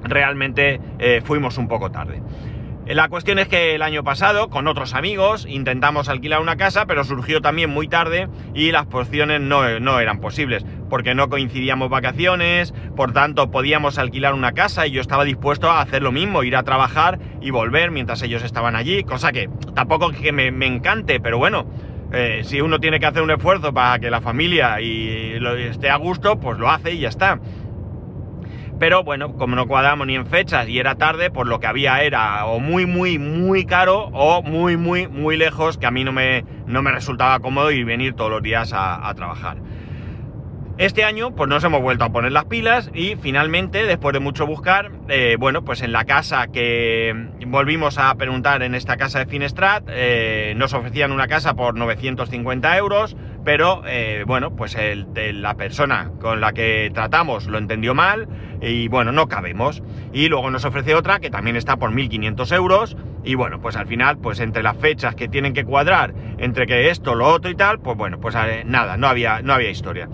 realmente 0.03 0.81
eh, 0.99 1.23
fuimos 1.25 1.59
un 1.59 1.69
poco 1.69 1.91
tarde. 1.91 2.23
La 2.87 3.09
cuestión 3.09 3.39
es 3.39 3.49
que 3.49 3.75
el 3.75 3.81
año 3.81 4.05
pasado, 4.05 4.51
con 4.51 4.67
otros 4.67 4.93
amigos, 4.93 5.47
intentamos 5.49 6.11
alquilar 6.11 6.43
una 6.43 6.57
casa, 6.57 6.85
pero 6.85 7.03
surgió 7.03 7.41
también 7.41 7.71
muy 7.71 7.89
tarde 7.89 8.29
y 8.53 8.73
las 8.73 8.85
porciones 8.85 9.41
no, 9.41 9.81
no, 9.81 10.01
eran 10.01 10.21
posibles, 10.21 10.67
porque 10.91 11.15
no 11.15 11.31
coincidíamos 11.31 11.89
vacaciones, 11.89 12.75
por 12.95 13.13
tanto 13.13 13.51
podíamos 13.51 13.97
alquilar 13.97 14.35
una 14.35 14.53
casa 14.53 14.87
y 14.87 14.91
yo 14.91 15.01
estaba 15.01 15.25
dispuesto 15.25 15.71
a 15.71 15.81
hacer 15.81 16.03
lo 16.03 16.13
mismo, 16.13 16.43
ir 16.43 16.57
a 16.57 16.63
trabajar 16.63 17.19
y 17.41 17.51
volver 17.51 17.91
mientras 17.91 18.21
ellos 18.21 18.43
estaban 18.43 18.77
allí, 18.77 19.03
cosa 19.03 19.33
que 19.33 19.49
tampoco 19.75 20.11
que 20.11 20.33
me, 20.33 20.49
encante, 20.67 21.21
pero 21.21 21.39
bueno, 21.39 21.67
eh, 22.13 22.43
si 22.45 22.61
uno 22.61 22.81
tiene 22.81 23.01
que 23.01 23.07
hacer 23.07 23.23
un 23.23 23.31
esfuerzo 23.31 23.73
para 23.73 23.99
que 23.99 24.11
la 24.11 24.21
familia 24.21 24.83
y 24.83 25.39
lo, 25.41 25.57
esté 25.57 25.89
a 25.89 25.97
gusto, 25.97 26.39
pues 26.39 26.59
lo 26.59 26.69
hace 26.69 26.93
y 26.93 26.99
ya 26.99 27.09
está. 27.09 27.41
Pero 28.85 29.03
bueno, 29.03 29.33
como 29.33 29.57
no 29.57 29.67
cuadramos 29.67 30.07
ni 30.07 30.15
en 30.15 30.27
fechas 30.27 30.69
y 30.69 30.79
era 30.79 30.97
tarde, 30.97 31.31
pues 31.31 31.49
lo 31.49 31.59
que 31.59 31.67
había 31.67 32.03
era 32.03 32.45
o 32.45 32.61
muy, 32.61 32.85
muy, 32.85 33.19
muy 33.19 33.65
caro 33.65 34.11
o 34.13 34.43
muy, 34.43 34.77
muy, 34.77 35.09
muy 35.09 35.39
lejos, 35.39 35.79
que 35.79 35.87
a 35.87 35.91
mí 35.91 36.05
no 36.05 36.13
me, 36.13 36.45
no 36.67 36.83
me 36.83 36.93
resultaba 36.93 37.41
cómodo 37.41 37.71
ir 37.71 37.87
venir 37.87 38.13
todos 38.13 38.31
los 38.31 38.43
días 38.43 38.75
a, 38.75 39.09
a 39.09 39.15
trabajar. 39.15 39.57
Este 40.77 41.05
año 41.05 41.37
pues 41.37 41.49
nos 41.49 41.63
hemos 41.63 41.81
vuelto 41.83 42.05
a 42.05 42.11
poner 42.11 42.33
las 42.33 42.47
pilas 42.47 42.91
y 42.93 43.15
finalmente, 43.15 43.87
después 43.87 44.13
de 44.13 44.19
mucho 44.19 44.45
buscar, 44.45 44.91
eh, 45.09 45.37
bueno, 45.39 45.65
pues 45.65 45.83
en 45.83 45.93
la 45.93 46.05
casa 46.05 46.49
que 46.49 47.29
volvimos 47.47 47.97
a 47.97 48.13
preguntar 48.17 48.61
en 48.65 48.75
esta 48.75 48.97
casa 48.97 49.21
de 49.21 49.27
Finestrat, 49.27 49.85
eh, 49.89 50.53
nos 50.57 50.75
ofrecían 50.75 51.13
una 51.13 51.29
casa 51.29 51.55
por 51.55 51.77
950 51.77 52.77
euros, 52.77 53.17
pero 53.45 53.83
eh, 53.87 54.25
bueno, 54.27 54.57
pues 54.57 54.77
la 55.15 55.55
persona 55.55 56.11
con 56.21 56.41
la 56.41 56.53
que 56.53 56.91
tratamos 56.93 57.47
lo 57.47 57.59
entendió 57.59 57.95
mal 57.95 58.29
y 58.61 58.89
bueno, 58.89 59.13
no 59.13 59.29
cabemos. 59.29 59.83
Y 60.13 60.29
luego 60.29 60.51
nos 60.51 60.65
ofrece 60.65 60.95
otra 60.95 61.21
que 61.21 61.31
también 61.31 61.57
está 61.57 61.77
por 61.77 61.91
1500 61.91 62.53
euros 62.53 62.97
y 63.23 63.35
bueno, 63.35 63.61
pues 63.61 63.77
al 63.77 63.87
final, 63.87 64.19
pues 64.19 64.41
entre 64.41 64.63
las 64.63 64.77
fechas 64.77 65.15
que 65.15 65.29
tienen 65.29 65.55
que 65.55 65.65
cuadrar, 65.65 66.15
entre 66.39 66.67
que 66.67 66.91
esto, 66.91 67.15
lo 67.15 67.27
otro 67.27 67.51
y 67.51 67.55
tal, 67.55 67.81
pues 67.81 67.97
bueno, 67.97 68.19
pues 68.21 68.35
nada, 68.65 68.97
no 68.97 69.07
había, 69.07 69.41
no 69.43 69.53
había 69.53 69.71
historia. 69.71 70.09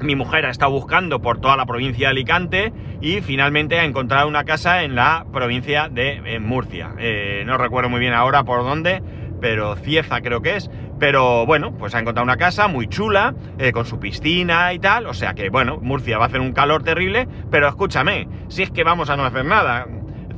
mi 0.00 0.14
mujer 0.14 0.46
ha 0.46 0.50
estado 0.50 0.70
buscando 0.70 1.20
por 1.20 1.40
toda 1.40 1.56
la 1.56 1.66
provincia 1.66 2.08
de 2.08 2.12
Alicante 2.12 2.72
y 3.00 3.20
finalmente 3.20 3.78
ha 3.78 3.84
encontrado 3.84 4.28
una 4.28 4.44
casa 4.44 4.82
en 4.82 4.94
la 4.94 5.26
provincia 5.32 5.88
de 5.88 6.38
Murcia. 6.40 6.92
Eh, 6.98 7.42
no 7.46 7.58
recuerdo 7.58 7.90
muy 7.90 8.00
bien 8.00 8.12
ahora 8.12 8.44
por 8.44 8.62
dónde, 8.62 9.02
pero 9.40 9.76
Cieza 9.76 10.20
creo 10.20 10.42
que 10.42 10.56
es. 10.56 10.70
Pero 10.98 11.46
bueno, 11.46 11.72
pues 11.72 11.94
ha 11.94 12.00
encontrado 12.00 12.24
una 12.24 12.36
casa 12.36 12.66
muy 12.66 12.88
chula, 12.88 13.34
eh, 13.58 13.72
con 13.72 13.86
su 13.86 14.00
piscina 14.00 14.72
y 14.72 14.78
tal. 14.78 15.06
O 15.06 15.14
sea 15.14 15.34
que, 15.34 15.48
bueno, 15.48 15.78
Murcia 15.80 16.18
va 16.18 16.24
a 16.24 16.28
hacer 16.28 16.40
un 16.40 16.52
calor 16.52 16.82
terrible, 16.82 17.28
pero 17.50 17.68
escúchame, 17.68 18.28
si 18.48 18.62
es 18.62 18.70
que 18.70 18.84
vamos 18.84 19.10
a 19.10 19.16
no 19.16 19.24
hacer 19.24 19.44
nada. 19.44 19.86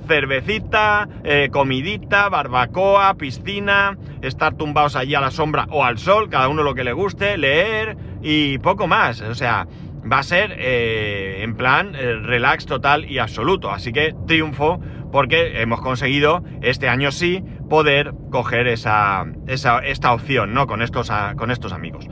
Cervecita, 0.06 1.08
eh, 1.22 1.50
comidita, 1.52 2.28
barbacoa, 2.28 3.14
piscina, 3.14 3.96
estar 4.22 4.54
tumbados 4.54 4.96
allí 4.96 5.14
a 5.14 5.20
la 5.20 5.30
sombra 5.30 5.66
o 5.70 5.84
al 5.84 5.98
sol, 5.98 6.28
cada 6.28 6.48
uno 6.48 6.62
lo 6.62 6.74
que 6.74 6.84
le 6.84 6.92
guste, 6.92 7.38
leer 7.38 7.96
y 8.20 8.58
poco 8.58 8.86
más. 8.86 9.20
O 9.20 9.34
sea, 9.34 9.68
va 10.10 10.18
a 10.18 10.22
ser 10.24 10.56
eh, 10.58 11.42
en 11.42 11.54
plan 11.54 11.94
relax 11.94 12.66
total 12.66 13.08
y 13.08 13.18
absoluto. 13.18 13.70
Así 13.70 13.92
que 13.92 14.14
triunfo 14.26 14.80
porque 15.12 15.60
hemos 15.60 15.80
conseguido 15.80 16.42
este 16.60 16.88
año 16.88 17.12
sí 17.12 17.44
poder 17.70 18.12
coger 18.30 18.66
esa, 18.66 19.24
esta 19.46 20.12
opción, 20.12 20.52
¿no? 20.52 20.66
Con 20.66 20.82
estos, 20.82 21.10
con 21.36 21.50
estos 21.50 21.72
amigos. 21.72 22.06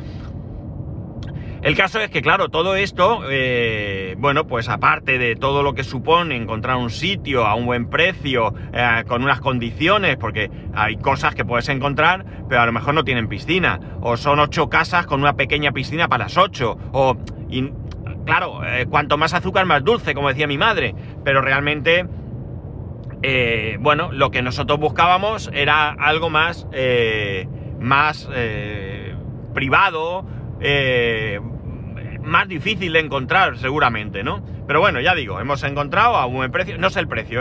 El 1.60 1.76
caso 1.76 1.98
es 1.98 2.08
que, 2.08 2.22
claro, 2.22 2.50
todo 2.50 2.76
esto, 2.76 3.22
eh, 3.28 4.14
bueno, 4.18 4.46
pues 4.46 4.68
aparte 4.68 5.18
de 5.18 5.34
todo 5.34 5.64
lo 5.64 5.74
que 5.74 5.82
supone 5.82 6.36
encontrar 6.36 6.76
un 6.76 6.88
sitio 6.88 7.46
a 7.46 7.56
un 7.56 7.66
buen 7.66 7.90
precio, 7.90 8.54
eh, 8.72 9.02
con 9.08 9.24
unas 9.24 9.40
condiciones, 9.40 10.16
porque 10.16 10.50
hay 10.72 10.96
cosas 10.98 11.34
que 11.34 11.44
puedes 11.44 11.68
encontrar, 11.68 12.24
pero 12.48 12.60
a 12.60 12.66
lo 12.66 12.72
mejor 12.72 12.94
no 12.94 13.02
tienen 13.02 13.28
piscina, 13.28 13.80
o 14.00 14.16
son 14.16 14.38
ocho 14.38 14.70
casas 14.70 15.06
con 15.06 15.20
una 15.20 15.34
pequeña 15.34 15.72
piscina 15.72 16.06
para 16.06 16.24
las 16.24 16.36
ocho, 16.36 16.78
o, 16.92 17.16
claro, 18.24 18.64
eh, 18.64 18.86
cuanto 18.88 19.18
más 19.18 19.34
azúcar, 19.34 19.66
más 19.66 19.82
dulce, 19.82 20.14
como 20.14 20.28
decía 20.28 20.46
mi 20.46 20.58
madre, 20.58 20.94
pero 21.24 21.40
realmente 21.40 22.06
eh, 23.22 23.78
bueno, 23.80 24.12
lo 24.12 24.30
que 24.30 24.42
nosotros 24.42 24.78
buscábamos 24.78 25.50
era 25.52 25.90
algo 25.90 26.30
más, 26.30 26.68
eh, 26.72 27.48
más 27.80 28.28
eh, 28.32 29.14
privado, 29.54 30.24
más 32.22 32.48
difícil 32.48 32.92
de 32.92 33.00
encontrar 33.00 33.58
seguramente, 33.58 34.22
¿no? 34.22 34.44
Pero 34.66 34.80
bueno, 34.80 35.00
ya 35.00 35.14
digo, 35.14 35.40
hemos 35.40 35.62
encontrado 35.62 36.16
a 36.16 36.26
un 36.26 36.50
precio, 36.50 36.78
no 36.78 36.90
sé 36.90 37.00
el 37.00 37.08
precio, 37.08 37.40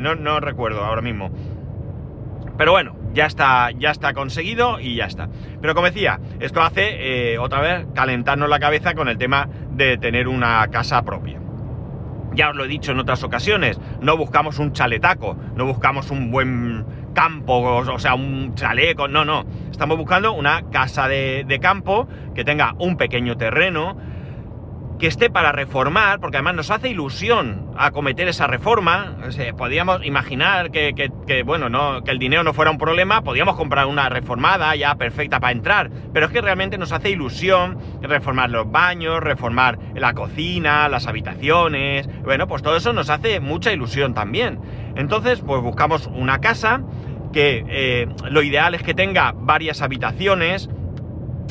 no, 0.00 0.14
no, 0.14 0.40
recuerdo 0.40 0.84
ahora 0.84 1.02
mismo. 1.02 1.30
Pero 2.56 2.72
bueno, 2.72 2.96
ya 3.12 3.26
está, 3.26 3.70
ya 3.72 3.90
está 3.90 4.12
conseguido 4.12 4.80
y 4.80 4.96
ya 4.96 5.06
está. 5.06 5.28
Pero 5.60 5.74
como 5.74 5.86
decía, 5.86 6.20
esto 6.40 6.62
hace 6.62 7.38
otra 7.38 7.60
vez 7.60 7.86
calentarnos 7.94 8.48
la 8.48 8.58
cabeza 8.58 8.94
con 8.94 9.08
el 9.08 9.18
tema 9.18 9.48
de 9.70 9.98
tener 9.98 10.28
una 10.28 10.66
casa 10.68 11.02
propia. 11.02 11.39
Ya 12.40 12.48
os 12.48 12.56
lo 12.56 12.64
he 12.64 12.68
dicho 12.68 12.92
en 12.92 12.98
otras 12.98 13.22
ocasiones, 13.22 13.78
no 14.00 14.16
buscamos 14.16 14.58
un 14.58 14.72
chaletaco, 14.72 15.36
no 15.56 15.66
buscamos 15.66 16.10
un 16.10 16.30
buen 16.30 16.86
campo, 17.12 17.58
o 17.58 17.98
sea, 17.98 18.14
un 18.14 18.54
chaleco, 18.54 19.08
no, 19.08 19.26
no. 19.26 19.44
Estamos 19.70 19.98
buscando 19.98 20.32
una 20.32 20.62
casa 20.70 21.06
de, 21.06 21.44
de 21.46 21.60
campo 21.60 22.08
que 22.34 22.42
tenga 22.42 22.74
un 22.78 22.96
pequeño 22.96 23.36
terreno, 23.36 23.94
que 25.00 25.06
esté 25.06 25.30
para 25.30 25.50
reformar, 25.50 26.20
porque 26.20 26.36
además 26.36 26.54
nos 26.54 26.70
hace 26.70 26.90
ilusión 26.90 27.70
acometer 27.76 28.28
esa 28.28 28.46
reforma. 28.46 29.16
podíamos 29.56 30.04
imaginar 30.04 30.70
que, 30.70 31.42
bueno, 31.44 31.70
no, 31.70 32.04
que 32.04 32.10
el 32.10 32.18
dinero 32.18 32.44
no 32.44 32.52
fuera 32.52 32.70
un 32.70 32.76
problema, 32.76 33.22
podíamos 33.22 33.56
comprar 33.56 33.86
una 33.86 34.10
reformada 34.10 34.76
ya 34.76 34.94
perfecta 34.96 35.40
para 35.40 35.52
entrar, 35.52 35.90
pero 36.12 36.26
es 36.26 36.32
que 36.32 36.42
realmente 36.42 36.76
nos 36.76 36.92
hace 36.92 37.10
ilusión 37.10 37.78
reformar 38.02 38.50
los 38.50 38.70
baños, 38.70 39.20
reformar 39.20 39.78
la 39.94 40.12
cocina, 40.12 40.88
las 40.88 41.06
habitaciones, 41.06 42.06
bueno, 42.22 42.46
pues 42.46 42.62
todo 42.62 42.76
eso 42.76 42.92
nos 42.92 43.08
hace 43.08 43.40
mucha 43.40 43.72
ilusión 43.72 44.12
también. 44.12 44.60
Entonces, 44.96 45.40
pues 45.40 45.62
buscamos 45.62 46.08
una 46.08 46.40
casa 46.40 46.82
que 47.32 47.64
eh, 47.68 48.06
lo 48.28 48.42
ideal 48.42 48.74
es 48.74 48.82
que 48.82 48.92
tenga 48.92 49.32
varias 49.34 49.80
habitaciones, 49.80 50.68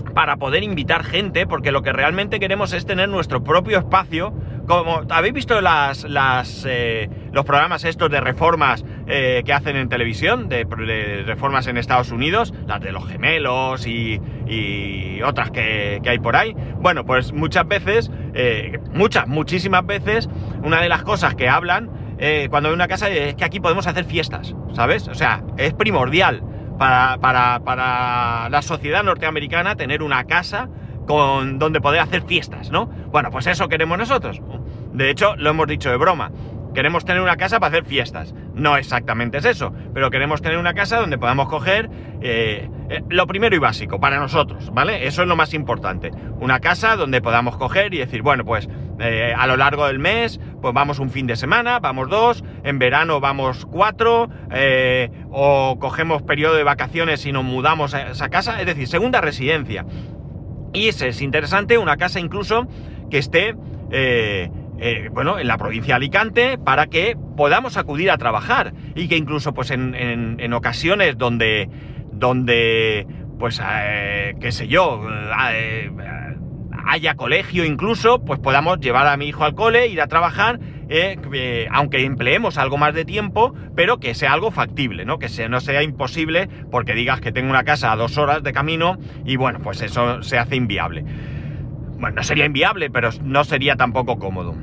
para 0.02 0.38
poder 0.38 0.64
invitar 0.64 1.04
gente, 1.04 1.48
porque 1.48 1.72
lo 1.72 1.82
que 1.82 1.92
realmente 1.92 2.40
queremos 2.40 2.74
es 2.74 2.86
tener 2.86 3.10
nuestro 3.10 3.44
propio 3.44 3.78
espacio. 3.78 4.34
Como 4.68 5.02
habéis 5.10 5.34
visto 5.34 5.62
las, 5.62 6.06
eh, 6.68 7.10
los 7.32 7.46
programas 7.46 7.84
estos 7.84 8.10
de 8.12 8.22
reformas 8.22 8.86
eh, 9.08 9.42
que 9.46 9.54
hacen 9.54 9.76
en 9.76 9.90
televisión, 9.90 10.48
de, 10.48 10.66
reformas 11.26 11.68
en 11.68 11.78
Estados 11.78 12.12
Unidos, 12.12 12.54
las 12.68 12.80
de 12.82 12.92
los 12.92 13.08
gemelos 13.08 13.88
y, 13.88 14.20
otras 15.24 15.52
que, 15.52 16.02
hay 16.06 16.20
por 16.20 16.36
ahí. 16.36 16.56
Bueno, 16.80 17.06
pues 17.06 17.34
muchas 17.34 17.68
veces, 17.68 18.12
eh, 18.34 18.80
muchas, 18.94 19.28
muchísimas 19.28 19.86
veces, 19.86 20.30
una 20.64 20.82
de 20.82 20.90
las 20.90 21.04
cosas 21.04 21.36
que 21.36 21.50
hablan 21.50 21.90
cuando 22.50 22.68
hay 22.68 22.76
una 22.76 22.90
casa 22.90 23.10
es 23.10 23.36
que 23.36 23.46
aquí 23.46 23.62
podemos 23.62 23.88
hacer 23.88 24.04
fiestas, 24.04 24.54
¿sabes? 24.74 25.08
O 25.08 25.14
sea, 25.14 25.42
es 25.56 25.74
primordial 25.74 26.44
para, 26.80 28.50
la 28.50 28.62
sociedad 28.62 29.04
norteamericana 29.04 29.76
tener 29.76 30.02
una 30.02 30.24
casa 30.24 30.70
con 31.06 31.60
donde 31.60 31.82
poder 31.82 32.02
hacer 32.02 32.22
fiestas, 32.24 32.72
¿no? 32.72 32.86
Bueno, 32.86 33.30
pues 33.32 33.48
eso 33.48 33.68
queremos 33.68 33.98
nosotros. 33.98 34.42
De 34.94 35.10
hecho, 35.10 35.36
lo 35.36 35.50
hemos 35.50 35.68
dicho 35.68 35.90
de 35.90 35.98
broma. 35.98 36.32
Queremos 36.74 37.04
tener 37.04 37.22
una 37.22 37.36
casa 37.36 37.60
para 37.60 37.72
hacer 37.72 37.86
fiestas. 37.86 38.34
No 38.54 38.78
exactamente 38.78 39.40
es 39.40 39.46
eso, 39.46 39.74
pero 39.94 40.12
queremos 40.12 40.42
tener 40.42 40.58
una 40.58 40.74
casa 40.76 41.00
donde 41.00 41.18
podamos 41.18 41.50
coger 41.50 41.90
eh, 42.22 42.70
eh, 42.90 43.04
lo 43.10 43.26
primero 43.26 43.56
y 43.56 43.60
básico 43.60 44.00
para 44.00 44.20
nosotros, 44.20 44.72
¿vale? 44.72 45.08
Eso 45.08 45.24
es 45.24 45.28
lo 45.28 45.36
más 45.36 45.54
importante. 45.54 46.12
Una 46.40 46.60
casa 46.60 46.96
donde 46.96 47.22
podamos 47.22 47.58
coger 47.58 47.94
y 47.94 47.98
decir, 47.98 48.22
bueno, 48.22 48.46
pues 48.46 48.70
eh, 49.00 49.34
a 49.36 49.48
lo 49.48 49.58
largo 49.58 49.88
del 49.88 50.00
mes, 50.00 50.40
pues 50.62 50.74
vamos 50.74 51.00
un 51.00 51.10
fin 51.10 51.28
de 51.28 51.36
semana, 51.36 51.80
vamos 51.80 52.10
dos, 52.10 52.44
en 52.64 52.80
verano 52.80 53.20
vamos 53.20 53.66
cuatro, 53.66 54.30
o 55.32 55.78
cogemos 55.80 56.22
periodo 56.24 56.56
de 56.56 56.64
vacaciones 56.64 57.26
y 57.26 57.32
nos 57.32 57.44
mudamos 57.44 57.94
a 57.94 58.12
esa 58.12 58.30
casa, 58.30 58.60
es 58.60 58.66
decir, 58.66 58.88
segunda 58.88 59.22
residencia. 59.22 59.86
Y 60.74 60.88
es 60.88 61.22
interesante, 61.22 61.78
una 61.78 61.98
casa 61.98 62.20
incluso 62.20 62.68
que 63.10 63.18
esté 63.18 63.56
eh, 64.82 65.10
bueno, 65.12 65.40
en 65.40 65.48
la 65.48 65.58
provincia 65.58 65.94
de 65.94 65.98
Alicante 65.98 66.58
para 66.58 66.88
que 66.88 67.18
podamos 67.36 67.76
acudir 67.76 68.12
a 68.12 68.18
trabajar 68.18 68.74
y 68.96 69.10
que 69.10 69.18
incluso 69.18 69.54
pues 69.54 69.72
en, 69.72 70.54
ocasiones 70.54 71.18
donde, 71.18 71.70
donde 72.14 73.06
pues, 73.38 73.62
eh, 73.62 74.36
qué 74.40 74.52
sé 74.54 74.68
yo, 74.68 75.02
eh, 75.52 75.92
haya 76.90 77.16
colegio 77.16 77.66
incluso, 77.66 78.24
pues 78.26 78.40
podamos 78.40 78.80
llevar 78.80 79.08
a 79.08 79.16
mi 79.16 79.28
hijo 79.28 79.44
al 79.44 79.54
cole, 79.54 79.88
ir 79.88 80.02
a 80.02 80.08
trabajar, 80.08 80.60
aunque 81.72 82.04
empleemos 82.04 82.58
algo 82.58 82.78
más 82.78 82.96
de 82.96 83.06
tiempo, 83.06 83.54
pero 83.76 84.00
que 84.00 84.16
sea 84.16 84.34
algo 84.34 84.50
factible, 84.50 85.06
¿no? 85.06 85.20
Que 85.20 85.28
no 85.48 85.60
sea 85.60 85.84
imposible 85.84 86.50
porque 86.72 86.96
digas 86.96 87.22
que 87.22 87.32
tengo 87.32 87.50
una 87.50 87.64
casa 87.64 87.92
a 87.92 87.96
dos 87.96 88.18
horas 88.18 88.42
de 88.42 88.54
camino 88.54 88.98
y 89.24 89.36
bueno, 89.36 89.60
pues 89.60 89.82
eso 89.82 90.24
se 90.24 90.40
hace 90.40 90.56
inviable. 90.56 91.06
Bueno, 92.00 92.16
no 92.16 92.24
sería 92.24 92.46
inviable, 92.46 92.90
pero 92.90 93.10
no 93.22 93.44
sería 93.44 93.76
tampoco 93.76 94.18
cómodo. 94.18 94.56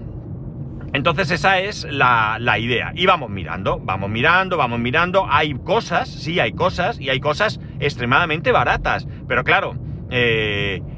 Entonces 0.92 1.30
esa 1.30 1.61
es 1.61 1.87
la, 1.90 2.38
idea. 2.59 2.92
Y 2.95 3.06
vamos 3.06 3.30
mirando, 3.30 3.78
vamos 3.78 4.11
mirando, 4.11 4.56
vamos 4.56 4.80
mirando. 4.80 5.26
Hay 5.30 5.54
cosas, 5.54 6.09
sí, 6.09 6.40
hay 6.40 6.52
cosas, 6.52 6.99
y 6.99 7.11
hay 7.11 7.21
cosas 7.21 7.61
extremadamente 7.78 8.50
baratas. 8.50 9.06
Pero 9.28 9.45
claro, 9.45 9.76
eh, 10.11 10.80
eh, 10.80 10.96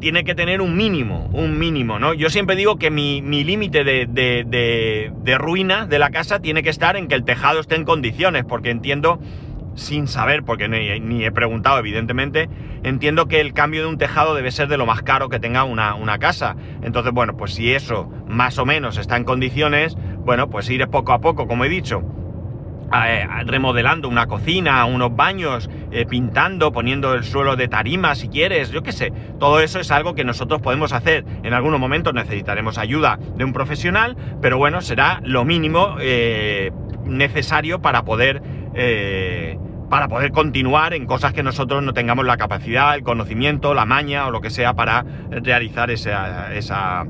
tiene 0.00 0.24
que 0.24 0.34
tener 0.34 0.60
un 0.60 0.76
mínimo, 0.76 1.28
un 1.32 1.58
mínimo, 1.58 1.98
¿no? 1.98 2.14
Yo 2.14 2.30
siempre 2.30 2.56
digo 2.56 2.76
que 2.76 2.90
mi, 2.90 3.20
límite 3.20 3.84
de, 3.84 4.06
de 4.06 5.38
ruina 5.38 5.86
de 5.86 5.98
la 5.98 6.10
casa 6.10 6.40
tiene 6.40 6.62
que 6.62 6.70
estar 6.70 6.96
en 6.96 7.08
que 7.08 7.14
el 7.14 7.24
tejado 7.24 7.60
esté 7.60 7.74
en 7.74 7.84
condiciones, 7.84 8.44
porque 8.44 8.70
entiendo 8.70 9.18
sin 9.78 10.08
saber, 10.08 10.42
porque 10.42 10.68
ni, 10.68 11.24
he 11.24 11.32
preguntado 11.32 11.78
evidentemente, 11.78 12.48
entiendo 12.82 13.26
que 13.26 13.40
el 13.40 13.52
cambio 13.52 13.82
de 13.82 13.88
un 13.88 13.98
tejado 13.98 14.34
debe 14.34 14.50
ser 14.50 14.68
de 14.68 14.76
lo 14.76 14.86
más 14.86 15.02
caro 15.02 15.28
que 15.28 15.38
tenga 15.40 15.64
una, 15.64 16.18
casa. 16.18 16.56
Entonces, 16.82 17.12
bueno, 17.12 17.36
pues 17.36 17.54
si 17.54 17.72
eso 17.72 18.10
más 18.26 18.58
o 18.58 18.66
menos 18.66 18.98
está 18.98 19.16
en 19.16 19.24
condiciones, 19.24 19.96
bueno, 20.18 20.50
pues 20.50 20.68
ir 20.68 20.86
poco 20.88 21.12
a 21.12 21.20
poco, 21.20 21.46
como 21.46 21.64
he 21.64 21.68
dicho. 21.68 22.02
Eh, 22.90 23.26
remodelando 23.44 24.08
una 24.08 24.26
cocina, 24.26 24.84
unos 24.86 25.14
baños, 25.14 25.68
eh, 25.90 26.06
pintando, 26.06 26.72
poniendo 26.72 27.12
el 27.12 27.22
suelo 27.22 27.54
de 27.54 27.68
tarima 27.68 28.14
si 28.14 28.28
quieres, 28.28 28.70
yo 28.70 28.82
qué 28.82 28.92
sé. 28.92 29.12
Todo 29.38 29.60
eso 29.60 29.78
es 29.78 29.90
algo 29.90 30.14
que 30.14 30.24
nosotros 30.24 30.62
podemos 30.62 30.92
hacer. 30.92 31.24
En 31.42 31.52
algunos 31.52 31.78
momentos 31.80 32.14
necesitaremos 32.14 32.78
ayuda 32.78 33.18
de 33.36 33.44
un 33.44 33.52
profesional, 33.52 34.16
pero 34.40 34.56
bueno, 34.56 34.80
será 34.80 35.20
lo 35.22 35.44
mínimo 35.44 35.96
eh, 36.00 36.72
necesario 37.04 37.80
para 37.80 38.04
poder 38.04 38.42
para 39.90 40.06
poder 40.06 40.30
continuar 40.30 40.94
en 40.94 41.06
cosas 41.06 41.32
que 41.32 41.42
nosotros 41.42 41.82
no 41.82 41.94
tengamos 41.94 42.24
la 42.24 42.36
capacidad, 42.36 42.94
el 42.94 43.02
conocimiento, 43.02 43.74
la 43.74 43.86
maña 43.86 44.26
o 44.26 44.30
lo 44.30 44.40
que 44.40 44.50
sea 44.50 44.74
para 44.74 45.04
realizar 45.30 45.90
esa, 45.90 46.54
esa, 46.54 47.04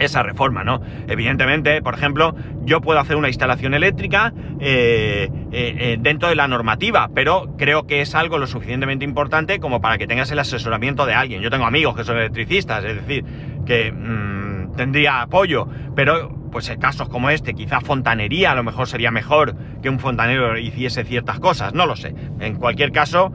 esa 0.00 0.22
reforma, 0.22 0.64
¿no? 0.64 0.80
Evidentemente, 1.06 1.82
por 1.82 1.94
ejemplo, 1.94 2.34
yo 2.64 2.80
puedo 2.80 2.98
hacer 2.98 3.16
una 3.16 3.28
instalación 3.28 3.74
eléctrica 3.74 4.32
eh, 4.58 5.30
eh, 5.52 5.74
eh, 5.78 5.96
dentro 6.00 6.28
de 6.28 6.34
la 6.34 6.48
normativa, 6.48 7.10
pero 7.14 7.54
creo 7.56 7.86
que 7.86 8.00
es 8.00 8.14
algo 8.14 8.38
lo 8.38 8.46
suficientemente 8.46 9.04
importante 9.04 9.60
como 9.60 9.80
para 9.80 9.98
que 9.98 10.06
tengas 10.06 10.30
el 10.30 10.38
asesoramiento 10.38 11.06
de 11.06 11.14
alguien. 11.14 11.42
Yo 11.42 11.50
tengo 11.50 11.66
amigos 11.66 11.94
que 11.94 12.04
son 12.04 12.16
electricistas, 12.16 12.84
es 12.84 12.96
decir, 12.96 13.24
que 13.66 13.92
mm, 13.92 14.72
tendría 14.76 15.20
apoyo, 15.20 15.68
pero 15.94 16.36
pues 16.50 16.68
en 16.68 16.80
casos 16.80 17.08
como 17.08 17.30
este, 17.30 17.54
quizá 17.54 17.80
fontanería 17.80 18.50
a 18.50 18.54
lo 18.56 18.64
mejor 18.64 18.88
sería 18.88 19.12
mejor 19.12 19.54
que 19.82 19.88
un 19.88 20.00
fontanero 20.00 20.58
hiciese 20.58 21.04
ciertas 21.04 21.38
cosas, 21.38 21.74
no 21.74 21.86
lo 21.86 21.94
sé. 21.94 22.12
En 22.40 22.56
cualquier 22.56 22.90
caso, 22.90 23.32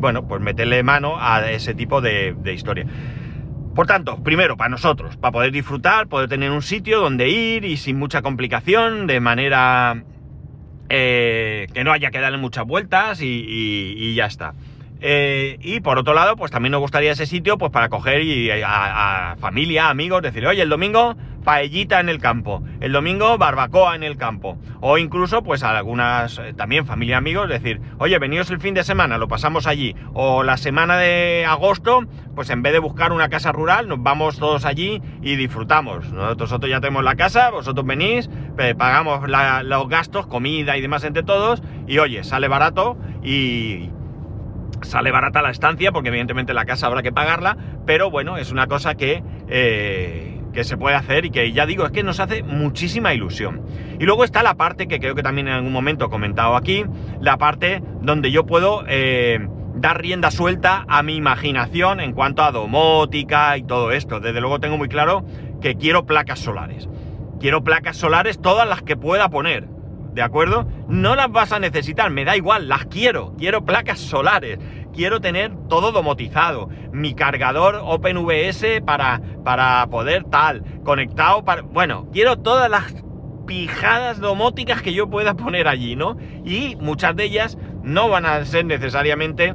bueno, 0.00 0.28
pues 0.28 0.42
meterle 0.42 0.82
mano 0.82 1.16
a 1.18 1.50
ese 1.50 1.72
tipo 1.72 2.02
de, 2.02 2.34
de 2.36 2.52
historia. 2.52 2.84
Por 3.74 3.86
tanto, 3.86 4.22
primero, 4.22 4.56
para 4.56 4.68
nosotros, 4.68 5.16
para 5.16 5.32
poder 5.32 5.50
disfrutar, 5.50 6.06
poder 6.06 6.28
tener 6.28 6.50
un 6.50 6.62
sitio 6.62 7.00
donde 7.00 7.30
ir 7.30 7.64
y 7.64 7.78
sin 7.78 7.98
mucha 7.98 8.20
complicación, 8.20 9.06
de 9.06 9.18
manera 9.18 10.04
eh, 10.90 11.68
que 11.72 11.84
no 11.84 11.92
haya 11.92 12.10
que 12.10 12.20
darle 12.20 12.36
muchas 12.36 12.66
vueltas 12.66 13.20
y, 13.22 14.14
ya 14.14 14.26
está. 14.26 14.52
Eh, 15.04 15.58
y 15.60 15.80
por 15.80 15.98
otro 15.98 16.14
lado, 16.14 16.36
pues 16.36 16.52
también 16.52 16.70
nos 16.70 16.80
gustaría 16.80 17.10
ese 17.10 17.26
sitio 17.26 17.58
pues 17.58 17.72
para 17.72 17.88
coger 17.88 18.22
y 18.22 18.50
a, 18.50 19.32
a 19.32 19.36
familia, 19.36 19.88
amigos, 19.88 20.22
decir, 20.22 20.46
oye, 20.46 20.62
el 20.62 20.68
domingo 20.68 21.16
paellita 21.42 21.98
en 21.98 22.08
el 22.08 22.20
campo, 22.20 22.62
el 22.80 22.92
domingo 22.92 23.36
barbacoa 23.36 23.96
en 23.96 24.04
el 24.04 24.16
campo, 24.16 24.58
o 24.80 24.98
incluso 24.98 25.42
pues 25.42 25.64
a 25.64 25.76
algunas 25.76 26.38
eh, 26.38 26.54
también 26.56 26.86
familia 26.86 27.16
amigos 27.16 27.48
decir, 27.48 27.80
oye, 27.98 28.16
veníos 28.20 28.48
el 28.50 28.60
fin 28.60 28.74
de 28.74 28.84
semana, 28.84 29.18
lo 29.18 29.26
pasamos 29.26 29.66
allí, 29.66 29.96
o 30.14 30.44
la 30.44 30.56
semana 30.56 30.96
de 30.96 31.44
agosto, 31.48 32.04
pues 32.36 32.50
en 32.50 32.62
vez 32.62 32.72
de 32.72 32.78
buscar 32.78 33.12
una 33.12 33.28
casa 33.28 33.50
rural, 33.50 33.88
nos 33.88 34.00
vamos 34.02 34.38
todos 34.38 34.64
allí 34.64 35.02
y 35.20 35.34
disfrutamos. 35.34 36.12
Nosotros 36.12 36.70
ya 36.70 36.80
tenemos 36.80 37.02
la 37.02 37.16
casa, 37.16 37.50
vosotros 37.50 37.84
venís, 37.84 38.30
pagamos 38.78 39.28
los 39.28 39.88
gastos, 39.88 40.28
comida 40.28 40.76
y 40.76 40.80
demás 40.80 41.02
entre 41.02 41.24
todos, 41.24 41.60
y 41.88 41.98
oye, 41.98 42.22
sale 42.22 42.46
barato 42.46 42.96
y 43.22 43.90
sale 44.82 45.10
barata 45.10 45.42
la 45.42 45.50
estancia, 45.50 45.92
porque 45.92 46.08
evidentemente 46.08 46.54
la 46.54 46.64
casa 46.64 46.86
habrá 46.86 47.02
que 47.02 47.12
pagarla, 47.12 47.56
pero 47.86 48.10
bueno, 48.10 48.36
es 48.36 48.50
una 48.50 48.66
cosa 48.66 48.94
que... 48.94 49.22
Eh, 49.48 50.38
que 50.52 50.64
se 50.64 50.76
puede 50.76 50.96
hacer 50.96 51.24
y 51.24 51.30
que 51.30 51.50
ya 51.52 51.66
digo, 51.66 51.84
es 51.86 51.92
que 51.92 52.02
nos 52.02 52.20
hace 52.20 52.42
muchísima 52.42 53.14
ilusión. 53.14 53.62
Y 53.98 54.04
luego 54.04 54.24
está 54.24 54.42
la 54.42 54.54
parte 54.54 54.86
que 54.86 55.00
creo 55.00 55.14
que 55.14 55.22
también 55.22 55.48
en 55.48 55.54
algún 55.54 55.72
momento 55.72 56.04
he 56.04 56.10
comentado 56.10 56.56
aquí, 56.56 56.84
la 57.20 57.38
parte 57.38 57.82
donde 58.02 58.30
yo 58.30 58.44
puedo 58.44 58.84
eh, 58.86 59.48
dar 59.74 60.00
rienda 60.00 60.30
suelta 60.30 60.84
a 60.88 61.02
mi 61.02 61.16
imaginación 61.16 62.00
en 62.00 62.12
cuanto 62.12 62.42
a 62.42 62.52
domótica 62.52 63.56
y 63.56 63.64
todo 63.64 63.92
esto. 63.92 64.20
Desde 64.20 64.40
luego 64.40 64.60
tengo 64.60 64.76
muy 64.76 64.88
claro 64.88 65.24
que 65.60 65.76
quiero 65.76 66.04
placas 66.06 66.40
solares. 66.40 66.88
Quiero 67.40 67.64
placas 67.64 67.96
solares 67.96 68.40
todas 68.40 68.68
las 68.68 68.82
que 68.82 68.96
pueda 68.96 69.28
poner. 69.30 69.68
¿De 70.12 70.22
acuerdo? 70.22 70.68
No 70.88 71.16
las 71.16 71.30
vas 71.30 71.52
a 71.52 71.58
necesitar, 71.58 72.10
me 72.10 72.24
da 72.24 72.36
igual, 72.36 72.68
las 72.68 72.86
quiero. 72.86 73.34
Quiero 73.38 73.64
placas 73.64 73.98
solares 73.98 74.58
quiero 74.92 75.20
tener 75.20 75.52
todo 75.68 75.92
domotizado. 75.92 76.68
Mi 76.92 77.14
cargador 77.14 77.80
OpenVS 77.82 78.82
para, 78.84 79.20
para 79.44 79.86
poder 79.88 80.24
tal, 80.24 80.62
conectado 80.84 81.44
para... 81.44 81.62
Bueno, 81.62 82.08
quiero 82.12 82.38
todas 82.38 82.70
las 82.70 82.94
pijadas 83.46 84.20
domóticas 84.20 84.82
que 84.82 84.92
yo 84.92 85.10
pueda 85.10 85.34
poner 85.34 85.66
allí, 85.66 85.96
¿no? 85.96 86.16
Y 86.44 86.76
muchas 86.76 87.16
de 87.16 87.24
ellas 87.24 87.58
no 87.82 88.08
van 88.08 88.26
a 88.26 88.44
ser 88.44 88.64
necesariamente... 88.64 89.54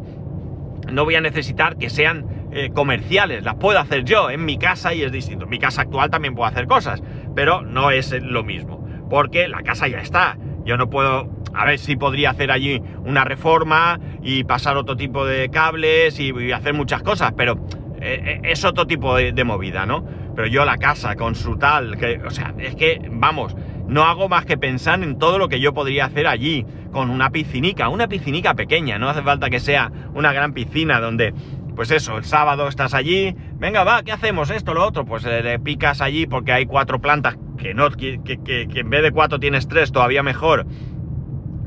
No 0.92 1.04
voy 1.04 1.16
a 1.16 1.22
necesitar 1.22 1.78
que 1.78 1.90
sean 1.90 2.48
eh, 2.52 2.72
comerciales, 2.74 3.44
las 3.44 3.56
puedo 3.56 3.78
hacer 3.78 4.06
yo 4.06 4.30
en 4.30 4.46
mi 4.46 4.58
casa 4.58 4.94
y 4.94 5.04
es 5.04 5.12
distinto. 5.12 5.46
Mi 5.46 5.60
casa 5.60 5.82
actual 5.82 6.10
también 6.10 6.34
puedo 6.34 6.48
hacer 6.48 6.66
cosas, 6.66 7.04
pero 7.36 7.62
no 7.62 7.92
es 7.92 8.14
lo 8.22 8.44
mismo, 8.44 8.88
porque 9.10 9.50
la 9.50 9.64
casa 9.64 9.90
ya 9.90 10.00
está. 10.00 10.38
Yo 10.68 10.76
no 10.76 10.90
puedo 10.90 11.30
a 11.54 11.66
ver 11.66 11.80
si 11.80 11.96
podría 11.96 12.32
hacer 12.32 12.52
allí 12.52 12.84
una 13.06 13.24
reforma 13.24 14.02
y 14.22 14.44
pasar 14.44 14.76
otro 14.76 14.98
tipo 14.98 15.26
de 15.26 15.50
cables 15.50 16.20
y, 16.20 16.52
hacer 16.52 16.74
muchas 16.74 17.02
cosas, 17.04 17.32
pero 17.38 17.66
eh, 18.02 18.42
eh, 18.44 18.52
es 18.52 18.66
otro 18.66 18.86
tipo 18.86 19.16
de, 19.16 19.44
movida, 19.46 19.86
¿no? 19.86 20.06
Pero 20.36 20.46
yo 20.50 20.66
la 20.66 20.78
casa 20.78 21.16
con 21.16 21.36
su 21.36 21.56
tal, 21.56 21.96
que, 21.98 22.22
o 22.24 22.32
sea, 22.32 22.54
es 22.60 22.76
que, 22.76 23.00
vamos, 23.10 23.56
no 23.88 24.04
hago 24.04 24.28
más 24.28 24.46
que 24.46 24.58
pensar 24.58 25.02
en 25.02 25.18
todo 25.18 25.40
lo 25.40 25.48
que 25.48 25.62
yo 25.62 25.74
podría 25.74 26.06
hacer 26.06 26.28
allí, 26.28 26.66
con 26.92 27.10
una 27.12 27.30
piscinica, 27.30 27.88
una 27.88 28.10
piscinica 28.10 28.54
pequeña, 28.54 29.00
no 29.00 29.08
hace 29.08 29.22
falta 29.22 29.50
que 29.50 29.62
sea 29.62 29.90
una 30.14 30.34
gran 30.34 30.52
piscina 30.52 31.00
donde, 31.00 31.34
pues 31.78 31.92
eso, 31.92 32.18
el 32.18 32.26
sábado 32.26 32.68
estás 32.68 32.94
allí, 32.94 33.34
venga, 33.54 33.86
va, 33.86 34.04
¿qué 34.04 34.12
hacemos? 34.12 34.50
Esto, 34.50 34.74
lo 34.74 34.86
otro, 34.86 35.06
pues 35.06 35.24
eh, 35.24 35.42
le 35.42 35.60
picas 35.60 36.02
allí 36.02 36.28
porque 36.28 36.52
hay 36.52 36.66
cuatro 36.66 37.00
plantas, 37.00 37.38
que 37.58 37.74
no, 37.74 37.90
que, 37.92 38.20
que 38.24 38.68
en 38.80 38.90
vez 38.90 39.02
de 39.02 39.12
cuatro 39.12 39.40
tienes 39.40 39.68
tres, 39.68 39.92
todavía 39.92 40.24
mejor 40.24 40.66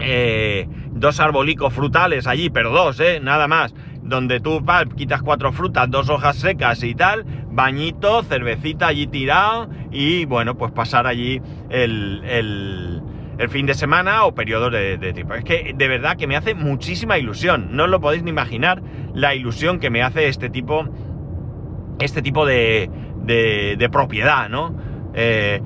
eh, 0.00 0.66
dos 0.92 1.20
arbolicos 1.20 1.72
frutales 1.72 2.26
allí, 2.26 2.50
pero 2.50 2.70
dos, 2.70 2.98
¿eh? 3.00 3.20
Nada 3.22 3.46
más. 3.48 3.74
Donde 4.03 4.40
tú 4.40 4.64
quitas 4.96 5.22
cuatro 5.22 5.53
frutas, 5.53 5.88
dos 5.88 6.09
hojas 6.09 6.37
secas 6.37 6.83
y 6.83 6.94
tal, 6.94 7.24
bañito, 7.50 8.22
cervecita 8.24 8.88
allí 8.88 9.07
tirado 9.07 9.68
y 9.92 10.24
bueno, 10.24 10.57
pues 10.57 10.72
pasar 10.72 11.07
allí 11.07 11.40
el, 11.68 12.22
el, 12.24 13.03
fin 13.50 13.66
de 13.66 13.74
semana 13.74 14.24
o 14.24 14.35
periodo 14.35 14.68
de, 14.70 14.98
tiempo. 15.12 15.35
Es 15.35 15.44
que 15.44 15.74
de 15.76 15.88
verdad 15.88 16.16
que 16.16 16.26
me 16.26 16.37
hace 16.37 16.55
muchísima 16.55 17.18
ilusión. 17.18 17.68
No 17.70 17.85
os 17.85 17.90
lo 17.90 18.00
podéis 18.00 18.22
ni 18.22 18.31
imaginar 18.31 18.83
la 19.14 19.35
ilusión 19.35 19.79
que 19.79 19.90
me 19.90 20.03
hace 20.03 20.29
este 20.29 20.50
tipo, 20.50 20.88
este 22.00 22.20
tipo 22.20 22.46
de, 22.46 22.90
de, 23.22 23.88
propiedad, 23.90 24.48
¿no? 24.48 24.74
Eh, 25.14 25.62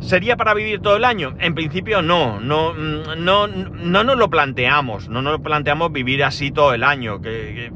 ¿Sería 0.00 0.36
para 0.36 0.54
vivir 0.54 0.80
todo 0.80 0.96
el 0.96 1.04
año? 1.04 1.34
En 1.38 1.54
principio 1.54 2.02
no, 2.02 2.40
no, 2.40 2.72
no, 2.74 3.46
no 3.46 4.04
nos 4.04 4.16
lo 4.16 4.30
planteamos, 4.30 5.08
no 5.08 5.22
nos 5.22 5.40
planteamos 5.40 5.92
vivir 5.92 6.24
así 6.24 6.50
todo 6.50 6.72
el 6.74 6.82
año. 6.82 7.20
Que, 7.20 7.70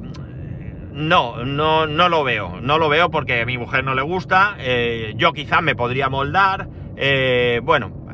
no, 0.95 1.45
no, 1.45 1.87
no 1.87 2.09
lo 2.09 2.23
veo, 2.25 2.61
no 2.61 2.79
lo 2.79 2.89
veo 2.89 3.11
porque 3.11 3.43
a 3.43 3.47
mi 3.47 3.59
mujer 3.59 3.85
no 3.85 3.95
le 3.95 4.03
gusta, 4.03 4.57
eh, 4.61 5.13
yo 5.17 5.33
quizás 5.33 5.61
me 5.61 5.75
podría 5.75 6.09
moldar, 6.09 6.69
eh, 6.97 7.61
bueno, 7.65 8.07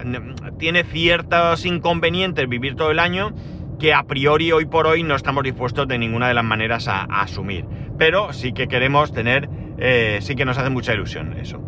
tiene 0.59 0.85
ciertos 0.85 1.66
inconvenientes 1.66 2.49
vivir 2.49 2.77
todo 2.77 2.90
el 2.90 2.99
año 2.99 3.35
que 3.79 3.92
a 3.92 4.05
priori 4.05 4.51
hoy 4.53 4.64
por 4.64 4.87
hoy 4.87 5.03
no 5.03 5.14
estamos 5.14 5.44
dispuestos 5.44 5.88
de 5.88 5.99
ninguna 5.99 6.29
de 6.29 6.35
las 6.35 6.44
maneras 6.44 6.88
a, 6.88 7.03
asumir, 7.03 7.66
pero 7.99 8.33
sí 8.33 8.53
que 8.53 8.66
queremos 8.66 9.12
tener, 9.12 9.49
eh, 9.79 10.18
sí 10.23 10.35
que 10.35 10.46
nos 10.46 10.57
hace 10.57 10.70
mucha 10.70 10.94
ilusión 10.94 11.35
eso. 11.35 11.62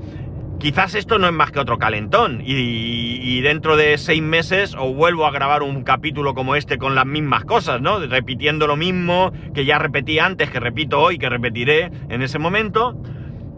Quizás 0.63 0.95
esto 0.95 1.19
no 1.19 1.27
es 1.27 1.33
más 1.33 1.51
que 1.51 1.59
otro 1.59 1.77
calentón 1.77 2.41
y, 2.45 3.41
dentro 3.41 3.77
de 3.77 3.99
seis 3.99 4.23
meses 4.23 4.77
os 4.79 4.95
vuelvo 4.95 5.27
a 5.27 5.33
grabar 5.33 5.65
un 5.65 5.83
capítulo 5.83 6.35
como 6.35 6.55
este 6.55 6.79
con 6.79 6.95
las 6.95 7.05
mismas 7.05 7.45
cosas, 7.45 7.81
¿no? 7.81 7.99
Repitiendo 7.99 8.69
lo 8.69 8.77
mismo 8.77 9.33
que 9.55 9.65
ya 9.65 9.81
repetí 9.81 10.21
antes, 10.21 10.51
que 10.51 10.61
repito 10.61 11.01
hoy, 11.01 11.19
que 11.19 11.29
repetiré 11.29 11.91
en 12.09 12.23
ese 12.23 12.39
momento. 12.39 12.97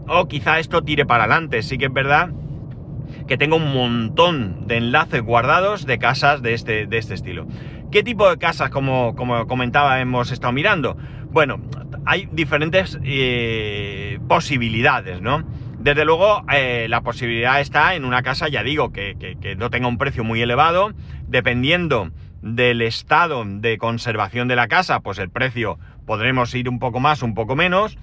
O 0.07 0.27
quizá 0.27 0.57
esto 0.57 0.81
tire 0.81 1.05
para 1.05 1.25
adelante. 1.25 1.61
Sí 1.61 1.77
que 1.77 1.85
es 1.85 1.93
verdad 1.93 2.31
que 3.27 3.37
tengo 3.37 3.57
un 3.57 3.71
montón 3.71 4.65
de 4.65 4.77
enlaces 4.77 5.21
guardados 5.21 5.85
de 5.85 5.99
casas 5.99 6.41
de 6.41 6.55
este, 6.55 6.87
de 6.87 6.97
este 6.97 7.13
estilo. 7.13 7.45
¿Qué 7.91 8.01
tipo 8.01 8.27
de 8.27 8.39
casas, 8.39 8.71
como, 8.71 9.15
como 9.15 9.45
comentaba, 9.45 10.01
hemos 10.01 10.31
estado 10.31 10.53
mirando? 10.53 10.97
Bueno, 11.29 11.61
hay 12.03 12.27
diferentes 12.31 12.97
eh, 13.03 14.17
posibilidades, 14.27 15.21
¿no? 15.21 15.43
Desde 15.85 16.03
luego, 16.03 16.43
eh, 16.51 16.87
la 16.89 17.01
posibilidad 17.01 17.61
está 17.61 17.93
en 17.93 18.05
una 18.05 18.23
casa, 18.23 18.47
ya 18.47 18.63
digo, 18.63 18.91
que, 18.91 19.55
no 19.55 19.69
tenga 19.69 19.87
un 19.87 19.99
precio 19.99 20.23
muy 20.23 20.41
elevado, 20.41 20.93
dependiendo 21.27 22.09
del 22.41 22.81
estado 22.81 23.43
de 23.45 23.77
conservación 23.77 24.47
de 24.47 24.55
la 24.55 24.67
casa, 24.67 25.01
pues 25.01 25.19
el 25.19 25.29
precio 25.29 25.77
podremos 26.07 26.55
ir 26.55 26.69
un 26.69 26.79
poco 26.79 26.99
más, 26.99 27.21
un 27.21 27.35
poco 27.35 27.55
menos, 27.55 27.99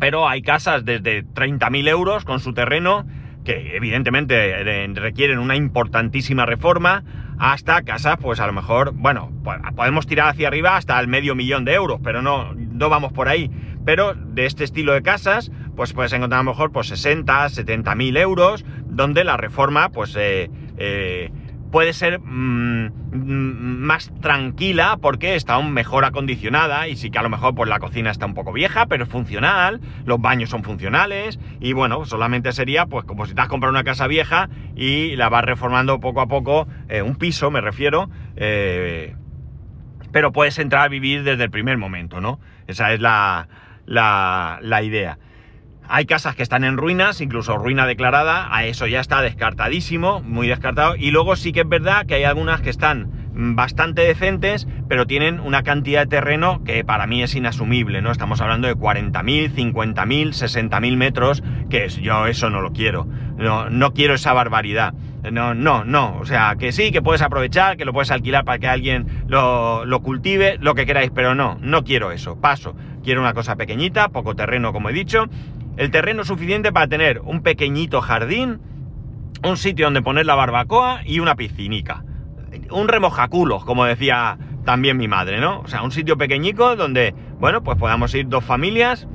pero 0.00 0.30
hay 0.30 0.40
casas 0.40 0.86
desde 0.86 1.26
30.000 1.26 1.90
euros 1.90 2.24
con 2.24 2.40
su 2.40 2.54
terreno, 2.54 3.06
que 3.44 3.76
evidentemente 3.76 4.52
eh, 4.52 4.90
requieren 4.94 5.40
una 5.40 5.56
importantísima 5.56 6.46
reforma, 6.46 7.04
hasta 7.38 7.82
casas, 7.82 8.16
pues 8.18 8.40
a 8.40 8.46
lo 8.46 8.54
mejor, 8.54 8.92
bueno, 8.94 9.30
podemos 9.76 10.06
tirar 10.06 10.28
hacia 10.28 10.48
arriba 10.48 10.76
hasta 10.76 10.98
el 10.98 11.06
medio 11.06 11.34
millón 11.34 11.66
de 11.66 11.74
euros, 11.74 12.00
pero 12.02 12.22
no, 12.22 12.54
no 12.54 12.88
vamos 12.88 13.12
por 13.12 13.28
ahí. 13.28 13.50
Pero 13.84 14.14
de 14.14 14.44
este 14.44 14.64
estilo 14.64 14.92
de 14.92 15.02
casas, 15.02 15.50
pues 15.78 15.92
puedes 15.92 16.12
encontrar 16.12 16.40
a 16.40 16.42
lo 16.42 16.50
mejor 16.50 16.72
pues 16.72 16.88
60, 16.88 17.50
70 17.50 17.94
mil 17.94 18.16
euros, 18.16 18.64
donde 18.84 19.22
la 19.22 19.36
reforma 19.36 19.90
pues 19.90 20.16
eh, 20.16 20.50
eh, 20.76 21.30
puede 21.70 21.92
ser 21.92 22.18
mm, 22.18 22.90
más 23.12 24.10
tranquila 24.20 24.98
porque 25.00 25.36
está 25.36 25.54
aún 25.54 25.72
mejor 25.72 26.04
acondicionada 26.04 26.88
y 26.88 26.96
sí 26.96 27.12
que 27.12 27.18
a 27.20 27.22
lo 27.22 27.28
mejor 27.28 27.54
pues 27.54 27.70
la 27.70 27.78
cocina 27.78 28.10
está 28.10 28.26
un 28.26 28.34
poco 28.34 28.52
vieja, 28.52 28.86
pero 28.86 29.04
es 29.04 29.08
funcional, 29.08 29.80
los 30.04 30.20
baños 30.20 30.50
son 30.50 30.64
funcionales 30.64 31.38
y 31.60 31.74
bueno, 31.74 32.04
solamente 32.06 32.50
sería 32.50 32.86
pues 32.86 33.04
como 33.04 33.26
si 33.26 33.36
te 33.36 33.40
has 33.40 33.48
comprado 33.48 33.70
una 33.70 33.84
casa 33.84 34.08
vieja 34.08 34.48
y 34.74 35.14
la 35.14 35.28
vas 35.28 35.44
reformando 35.44 36.00
poco 36.00 36.20
a 36.20 36.26
poco, 36.26 36.66
eh, 36.88 37.02
un 37.02 37.14
piso 37.14 37.52
me 37.52 37.60
refiero, 37.60 38.10
pero 40.10 40.32
puedes 40.32 40.58
entrar 40.58 40.86
a 40.86 40.88
vivir 40.88 41.22
desde 41.22 41.44
el 41.44 41.50
primer 41.52 41.78
momento, 41.78 42.20
¿no? 42.20 42.40
Esa 42.66 42.92
es 42.92 43.00
la, 43.00 43.46
la 43.86 44.82
idea. 44.82 45.18
Hay 45.88 46.06
casas 46.06 46.36
que 46.36 46.42
están 46.42 46.64
en 46.64 46.76
ruinas, 46.76 47.20
incluso 47.20 47.56
ruina 47.56 47.86
declarada, 47.86 48.54
a 48.54 48.64
eso 48.64 48.86
ya 48.86 49.00
está 49.00 49.22
descartadísimo, 49.22 50.20
muy 50.20 50.46
descartado. 50.46 50.96
Y 50.96 51.10
luego 51.10 51.34
sí 51.36 51.52
que 51.52 51.60
es 51.60 51.68
verdad 51.68 52.06
que 52.06 52.14
hay 52.14 52.24
algunas 52.24 52.60
que 52.60 52.70
están 52.70 53.18
bastante 53.38 54.02
decentes, 54.02 54.66
pero 54.88 55.06
tienen 55.06 55.38
una 55.40 55.62
cantidad 55.62 56.00
de 56.02 56.08
terreno 56.08 56.62
que 56.64 56.84
para 56.84 57.06
mí 57.06 57.22
es 57.22 57.34
inasumible, 57.34 58.02
¿no? 58.02 58.10
Estamos 58.10 58.40
hablando 58.40 58.66
de 58.66 58.74
40.000, 58.74 59.54
50.000, 59.54 60.28
60.000 60.30 60.96
metros, 60.96 61.42
que 61.70 61.88
yo 61.88 62.26
eso 62.26 62.50
no 62.50 62.60
lo 62.60 62.72
quiero. 62.72 63.06
No, 63.36 63.70
no 63.70 63.92
quiero 63.94 64.14
esa 64.14 64.32
barbaridad. 64.32 64.92
No, 65.30 65.54
no, 65.54 65.84
no. 65.84 66.18
O 66.18 66.26
sea, 66.26 66.56
que 66.58 66.72
sí, 66.72 66.90
que 66.90 67.02
puedes 67.02 67.22
aprovechar, 67.22 67.76
que 67.76 67.84
lo 67.84 67.92
puedes 67.92 68.10
alquilar 68.10 68.44
para 68.44 68.58
que 68.58 68.66
alguien 68.66 69.06
lo, 69.28 69.84
lo 69.84 70.00
cultive, 70.00 70.58
lo 70.60 70.74
que 70.74 70.86
queráis, 70.86 71.10
pero 71.14 71.34
no, 71.34 71.58
no 71.60 71.84
quiero 71.84 72.10
eso. 72.10 72.40
Paso. 72.40 72.74
Quiero 73.04 73.20
una 73.20 73.34
cosa 73.34 73.56
pequeñita, 73.56 74.08
poco 74.08 74.34
terreno, 74.34 74.72
como 74.72 74.90
he 74.90 74.92
dicho. 74.92 75.26
El 75.78 75.90
terreno 75.90 76.24
suficiente 76.24 76.72
para 76.72 76.88
tener 76.88 77.20
un 77.20 77.42
pequeñito 77.42 78.02
jardín, 78.02 78.60
un 79.42 79.56
sitio 79.56 79.86
donde 79.86 80.02
poner 80.02 80.26
la 80.26 80.34
barbacoa 80.34 81.00
y 81.06 81.20
una 81.20 81.36
piscinica 81.36 82.04
un 82.70 82.88
remojaculos, 82.88 83.64
como 83.64 83.84
decía 83.84 84.38
también 84.64 84.96
mi 84.96 85.08
madre, 85.08 85.40
¿no? 85.40 85.60
O 85.60 85.68
sea, 85.68 85.82
un 85.82 85.90
sitio 85.90 86.16
pequeñico 86.16 86.76
donde, 86.76 87.14
bueno, 87.38 87.62
pues 87.62 87.78
podamos 87.78 88.14
ir 88.14 88.28
dos 88.28 88.44
familias 88.44 89.08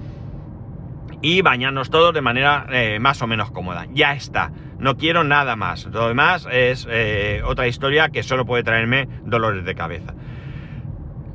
y 1.21 1.41
bañarnos 1.41 1.89
todos 1.89 2.13
de 2.13 2.21
manera 2.21 2.65
eh, 2.71 2.99
más 2.99 3.21
o 3.21 3.27
menos 3.27 3.51
cómoda. 3.51 3.85
Ya 3.93 4.13
está. 4.13 4.51
No 4.79 4.97
quiero 4.97 5.23
nada 5.23 5.55
más. 5.55 5.85
Lo 5.85 6.07
demás 6.07 6.47
es 6.51 6.87
eh, 6.89 7.41
otra 7.45 7.67
historia 7.67 8.09
que 8.09 8.23
solo 8.23 8.45
puede 8.45 8.63
traerme 8.63 9.07
dolores 9.23 9.63
de 9.63 9.75
cabeza. 9.75 10.13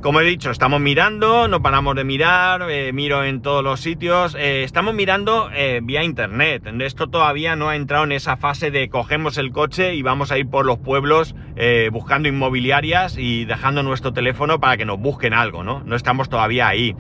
Como 0.01 0.21
he 0.21 0.25
dicho, 0.25 0.53
estamos 0.53 0.81
mirando, 0.81 1.49
no 1.49 1.61
paramos 1.61 1.97
de 1.97 2.05
mirar, 2.05 2.71
eh, 2.71 2.93
miro 2.93 3.25
en 3.25 3.43
todos 3.43 3.65
los 3.65 3.81
sitios, 3.81 4.37
eh, 4.39 4.63
estamos 4.63 4.95
mirando 4.95 5.51
eh, 5.53 5.81
vía 5.83 6.05
internet. 6.05 6.63
Esto 6.79 7.09
todavía 7.09 7.57
no 7.57 7.69
ha 7.69 7.75
entrado 7.75 8.05
en 8.05 8.13
esa 8.13 8.37
fase 8.37 8.71
de 8.71 8.89
cogemos 8.91 9.39
el 9.39 9.51
coche 9.51 9.97
y 9.97 10.03
vamos 10.03 10.31
a 10.31 10.39
ir 10.39 10.49
por 10.49 10.67
los 10.67 10.79
pueblos 10.79 11.35
buscando 11.91 12.29
inmobiliarias 12.29 13.19
y 13.19 13.45
dejando 13.45 13.83
nuestro 13.83 14.13
teléfono 14.13 14.61
para 14.61 14.77
que 14.77 14.85
nos 14.85 15.01
busquen 15.01 15.35
algo, 15.35 15.65
¿no? 15.65 15.83
No 15.85 15.97
estamos 15.97 16.29
todavía 16.29 16.69
ahí. 16.69 16.95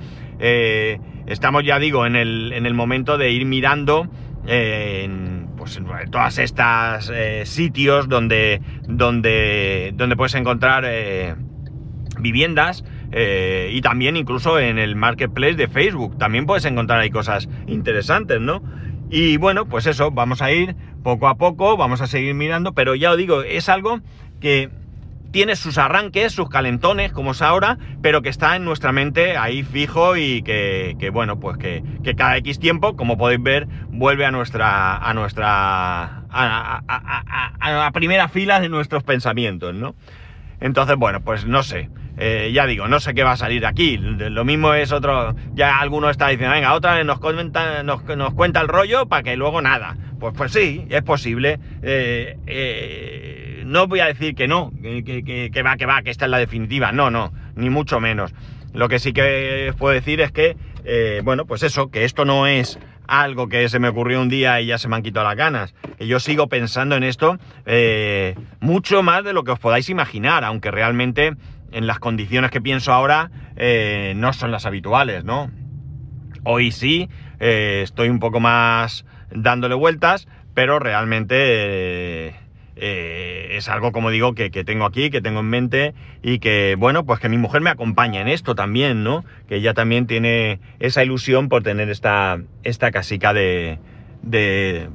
estamos, 1.26 1.62
ya 1.62 1.78
digo, 1.78 2.04
en 2.04 2.16
el, 2.16 2.52
en 2.52 2.66
el, 2.66 2.74
momento 2.74 3.16
de 3.16 3.30
ir 3.30 3.46
mirando 3.46 4.08
en, 4.44 5.50
pues, 5.56 5.80
todas 6.10 6.38
estas 6.38 7.12
sitios 7.44 8.08
donde, 8.08 8.60
donde, 8.88 9.92
donde 9.94 10.16
puedes 10.16 10.34
encontrar 10.34 10.84
viviendas 12.20 12.84
eh, 13.12 13.70
y 13.72 13.80
también 13.80 14.16
incluso 14.16 14.58
en 14.58 14.78
el 14.78 14.96
marketplace 14.96 15.54
de 15.54 15.68
Facebook. 15.68 16.18
También 16.18 16.46
puedes 16.46 16.64
encontrar 16.64 17.00
ahí 17.00 17.10
cosas 17.10 17.48
interesantes, 17.66 18.40
¿no? 18.40 18.62
Y 19.10 19.38
bueno, 19.38 19.66
pues 19.66 19.86
eso, 19.86 20.10
vamos 20.10 20.42
a 20.42 20.52
ir 20.52 20.76
poco 21.02 21.28
a 21.28 21.36
poco, 21.36 21.76
vamos 21.76 22.00
a 22.02 22.06
seguir 22.06 22.34
mirando, 22.34 22.72
pero 22.72 22.94
ya 22.94 23.12
os 23.12 23.16
digo, 23.16 23.42
es 23.42 23.68
algo 23.68 24.00
que 24.40 24.70
tiene 25.30 25.56
sus 25.56 25.78
arranques, 25.78 26.32
sus 26.32 26.48
calentones, 26.48 27.12
como 27.12 27.32
es 27.32 27.42
ahora, 27.42 27.78
pero 28.02 28.22
que 28.22 28.28
está 28.28 28.56
en 28.56 28.64
nuestra 28.64 28.92
mente 28.92 29.36
ahí 29.36 29.62
fijo 29.62 30.16
y 30.16 30.42
que, 30.42 31.10
bueno, 31.12 31.38
pues 31.38 31.58
que, 31.58 31.82
cada 32.16 32.36
X 32.38 32.58
tiempo, 32.58 32.96
como 32.96 33.18
podéis 33.18 33.42
ver, 33.42 33.68
vuelve 33.90 34.24
a 34.24 34.30
nuestra, 34.30 34.96
a 34.96 35.14
nuestra, 35.14 36.22
a 36.30 37.70
la 37.70 37.90
primera 37.92 38.28
fila 38.28 38.60
de 38.60 38.68
nuestros 38.68 39.02
pensamientos, 39.02 39.74
¿no? 39.74 39.94
Entonces, 40.60 40.96
bueno, 40.96 41.20
pues 41.20 41.46
no 41.46 41.62
sé. 41.62 41.88
Eh, 42.20 42.50
ya 42.52 42.66
digo, 42.66 42.88
no 42.88 42.98
sé 42.98 43.14
qué 43.14 43.22
va 43.22 43.32
a 43.32 43.36
salir 43.36 43.64
aquí. 43.64 43.96
Lo 43.96 44.44
mismo 44.44 44.74
es 44.74 44.90
otro. 44.90 45.34
Ya 45.54 45.78
alguno 45.78 46.10
está 46.10 46.28
diciendo, 46.28 46.52
venga, 46.52 46.74
otra 46.74 46.96
vez 46.96 47.06
nos, 47.06 47.20
cuenta 47.20 48.60
el 48.60 48.68
rollo 48.68 49.06
para 49.06 49.22
que 49.22 49.36
luego 49.36 49.62
nada. 49.62 49.96
Pues, 50.18 50.34
pues 50.36 50.52
sí, 50.52 50.84
es 50.90 51.02
posible. 51.02 51.60
Eh, 51.82 52.36
eh, 52.46 53.62
no 53.66 53.86
voy 53.86 54.00
a 54.00 54.06
decir 54.06 54.34
que 54.34 54.48
no, 54.48 54.72
que, 54.82 55.62
va, 55.64 55.76
que 55.76 55.86
va, 55.86 56.02
que 56.02 56.10
esta 56.10 56.24
es 56.24 56.30
la 56.30 56.38
definitiva. 56.38 56.90
No, 56.90 57.10
no, 57.10 57.32
ni 57.54 57.70
mucho 57.70 58.00
menos. 58.00 58.34
Lo 58.74 58.88
que 58.88 58.98
sí 58.98 59.12
que 59.12 59.72
puedo 59.78 59.94
decir 59.94 60.20
es 60.20 60.32
que, 60.32 60.56
bueno, 61.22 61.46
pues 61.46 61.62
eso, 61.62 61.90
que 61.90 62.04
esto 62.04 62.24
no 62.24 62.46
es 62.46 62.78
algo 63.06 63.48
que 63.48 63.68
se 63.68 63.78
me 63.78 63.88
ocurrió 63.88 64.20
un 64.20 64.28
día 64.28 64.60
y 64.60 64.66
ya 64.66 64.76
se 64.76 64.88
me 64.88 64.96
han 64.96 65.02
quitado 65.02 65.26
las 65.26 65.36
ganas. 65.36 65.74
Y 65.98 66.06
yo 66.08 66.18
sigo 66.18 66.48
pensando 66.48 66.96
en 66.96 67.04
esto 67.04 67.38
mucho 68.60 69.02
más 69.02 69.22
de 69.24 69.32
lo 69.32 69.44
que 69.44 69.52
os 69.52 69.58
podáis 69.58 69.88
imaginar, 69.88 70.44
aunque 70.44 70.70
realmente 70.70 71.34
en 71.72 71.86
las 71.86 71.98
condiciones 71.98 72.50
que 72.50 72.60
pienso 72.60 72.92
ahora 72.92 73.30
eh, 73.56 74.12
no 74.16 74.32
son 74.32 74.50
las 74.50 74.66
habituales, 74.66 75.24
¿no? 75.24 75.50
Hoy 76.44 76.70
sí, 76.70 77.08
eh, 77.40 77.80
estoy 77.82 78.08
un 78.08 78.20
poco 78.20 78.40
más 78.40 79.04
dándole 79.30 79.74
vueltas, 79.74 80.28
pero 80.54 80.78
realmente 80.78 82.34
eh, 82.80 83.48
es 83.56 83.68
algo, 83.68 83.92
como 83.92 84.10
digo, 84.10 84.34
que, 84.34 84.50
tengo 84.50 84.84
aquí, 84.84 85.10
que 85.10 85.20
tengo 85.20 85.40
en 85.40 85.46
mente 85.46 85.94
y 86.22 86.38
que, 86.38 86.76
bueno, 86.78 87.04
pues 87.04 87.20
que 87.20 87.28
mi 87.28 87.36
mujer 87.36 87.60
me 87.60 87.70
acompaña 87.70 88.20
en 88.20 88.28
esto 88.28 88.54
también, 88.54 89.04
¿no? 89.04 89.24
Que 89.48 89.56
ella 89.56 89.74
también 89.74 90.06
tiene 90.06 90.60
esa 90.78 91.02
ilusión 91.02 91.48
por 91.48 91.62
tener 91.62 91.90
esta, 91.90 92.38
esta 92.62 92.90
casica 92.90 93.32
de, 93.32 93.78
de 94.22 94.88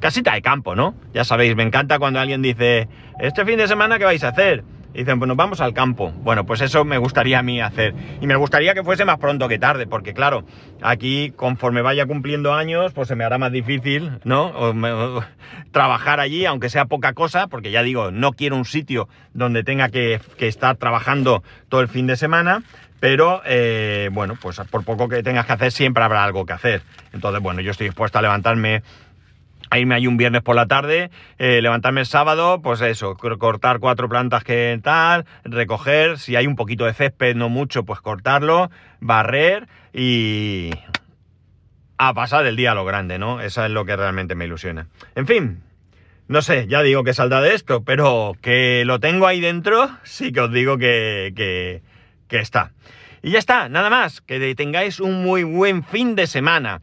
casita 0.00 0.34
de 0.34 0.42
campo, 0.42 0.74
¿no? 0.74 0.94
Ya 1.14 1.24
sabéis, 1.24 1.56
me 1.56 1.62
encanta 1.62 1.98
cuando 1.98 2.20
alguien 2.20 2.42
dice, 2.42 2.88
este 3.18 3.44
fin 3.44 3.56
de 3.56 3.66
semana, 3.66 3.98
¿qué 3.98 4.04
vais 4.04 4.22
a 4.24 4.28
hacer? 4.28 4.64
Y 4.94 4.98
dicen, 4.98 5.18
pues 5.18 5.28
nos 5.28 5.36
vamos 5.36 5.60
al 5.60 5.72
campo. 5.72 6.12
Bueno, 6.22 6.44
pues 6.44 6.60
eso 6.60 6.84
me 6.84 6.98
gustaría 6.98 7.38
a 7.38 7.42
mí 7.42 7.60
hacer. 7.60 7.94
Y 8.20 8.26
me 8.26 8.36
gustaría 8.36 8.74
que 8.74 8.82
fuese 8.82 9.04
más 9.04 9.18
pronto 9.18 9.48
que 9.48 9.58
tarde, 9.58 9.86
porque 9.86 10.12
claro, 10.12 10.44
aquí 10.82 11.32
conforme 11.34 11.82
vaya 11.82 12.06
cumpliendo 12.06 12.54
años, 12.54 12.92
pues 12.92 13.08
se 13.08 13.16
me 13.16 13.24
hará 13.24 13.38
más 13.38 13.52
difícil, 13.52 14.18
¿no? 14.24 14.52
trabajar 15.70 16.20
allí, 16.20 16.44
aunque 16.44 16.68
sea 16.68 16.86
poca 16.86 17.12
cosa, 17.14 17.46
porque 17.46 17.70
ya 17.70 17.82
digo, 17.82 18.10
no 18.10 18.32
quiero 18.32 18.56
un 18.56 18.64
sitio 18.64 19.08
donde 19.32 19.64
tenga 19.64 19.88
que, 19.88 20.20
estar 20.38 20.76
trabajando 20.76 21.42
todo 21.68 21.80
el 21.80 21.88
fin 21.88 22.06
de 22.06 22.16
semana. 22.16 22.62
Pero 23.00 23.42
eh, 23.44 24.10
bueno, 24.12 24.38
pues 24.40 24.60
por 24.70 24.84
poco 24.84 25.08
que 25.08 25.24
tengas 25.24 25.44
que 25.44 25.54
hacer, 25.54 25.72
siempre 25.72 26.04
habrá 26.04 26.22
algo 26.22 26.46
que 26.46 26.52
hacer. 26.52 26.82
Entonces, 27.12 27.42
bueno, 27.42 27.60
yo 27.60 27.72
estoy 27.72 27.88
dispuesto 27.88 28.20
a 28.20 28.22
levantarme 28.22 28.84
a 29.72 29.78
irme 29.78 29.94
ahí 29.94 30.06
un 30.06 30.18
viernes 30.18 30.42
por 30.42 30.54
la 30.54 30.66
tarde, 30.66 31.10
eh, 31.38 31.62
levantarme 31.62 32.00
el 32.00 32.06
sábado, 32.06 32.60
pues 32.60 32.82
eso, 32.82 33.16
cortar 33.16 33.78
cuatro 33.78 34.06
plantas 34.06 34.44
que 34.44 34.78
tal, 34.82 35.24
recoger, 35.44 36.18
si 36.18 36.36
hay 36.36 36.46
un 36.46 36.56
poquito 36.56 36.84
de 36.84 36.92
césped, 36.92 37.34
no 37.34 37.48
mucho, 37.48 37.82
pues 37.82 38.02
cortarlo, 38.02 38.70
barrer 39.00 39.68
y 39.94 40.72
a 41.96 42.12
pasar 42.12 42.44
el 42.44 42.54
día 42.54 42.72
a 42.72 42.74
lo 42.74 42.84
grande, 42.84 43.18
¿no? 43.18 43.40
Eso 43.40 43.64
es 43.64 43.70
lo 43.70 43.86
que 43.86 43.96
realmente 43.96 44.34
me 44.34 44.44
ilusiona. 44.44 44.88
En 45.14 45.26
fin, 45.26 45.62
no 46.28 46.42
sé, 46.42 46.66
ya 46.66 46.82
digo 46.82 47.02
que 47.02 47.14
saldrá 47.14 47.40
de 47.40 47.54
esto, 47.54 47.82
pero 47.82 48.34
que 48.42 48.84
lo 48.84 49.00
tengo 49.00 49.26
ahí 49.26 49.40
dentro, 49.40 49.88
sí 50.02 50.32
que 50.32 50.40
os 50.42 50.52
digo 50.52 50.76
que, 50.76 51.32
que, 51.34 51.80
que 52.28 52.40
está. 52.40 52.72
Y 53.22 53.30
ya 53.30 53.38
está, 53.38 53.68
nada 53.68 53.88
más, 53.88 54.20
que 54.20 54.54
tengáis 54.54 55.00
un 55.00 55.22
muy 55.22 55.44
buen 55.44 55.84
fin 55.84 56.14
de 56.16 56.26
semana. 56.26 56.82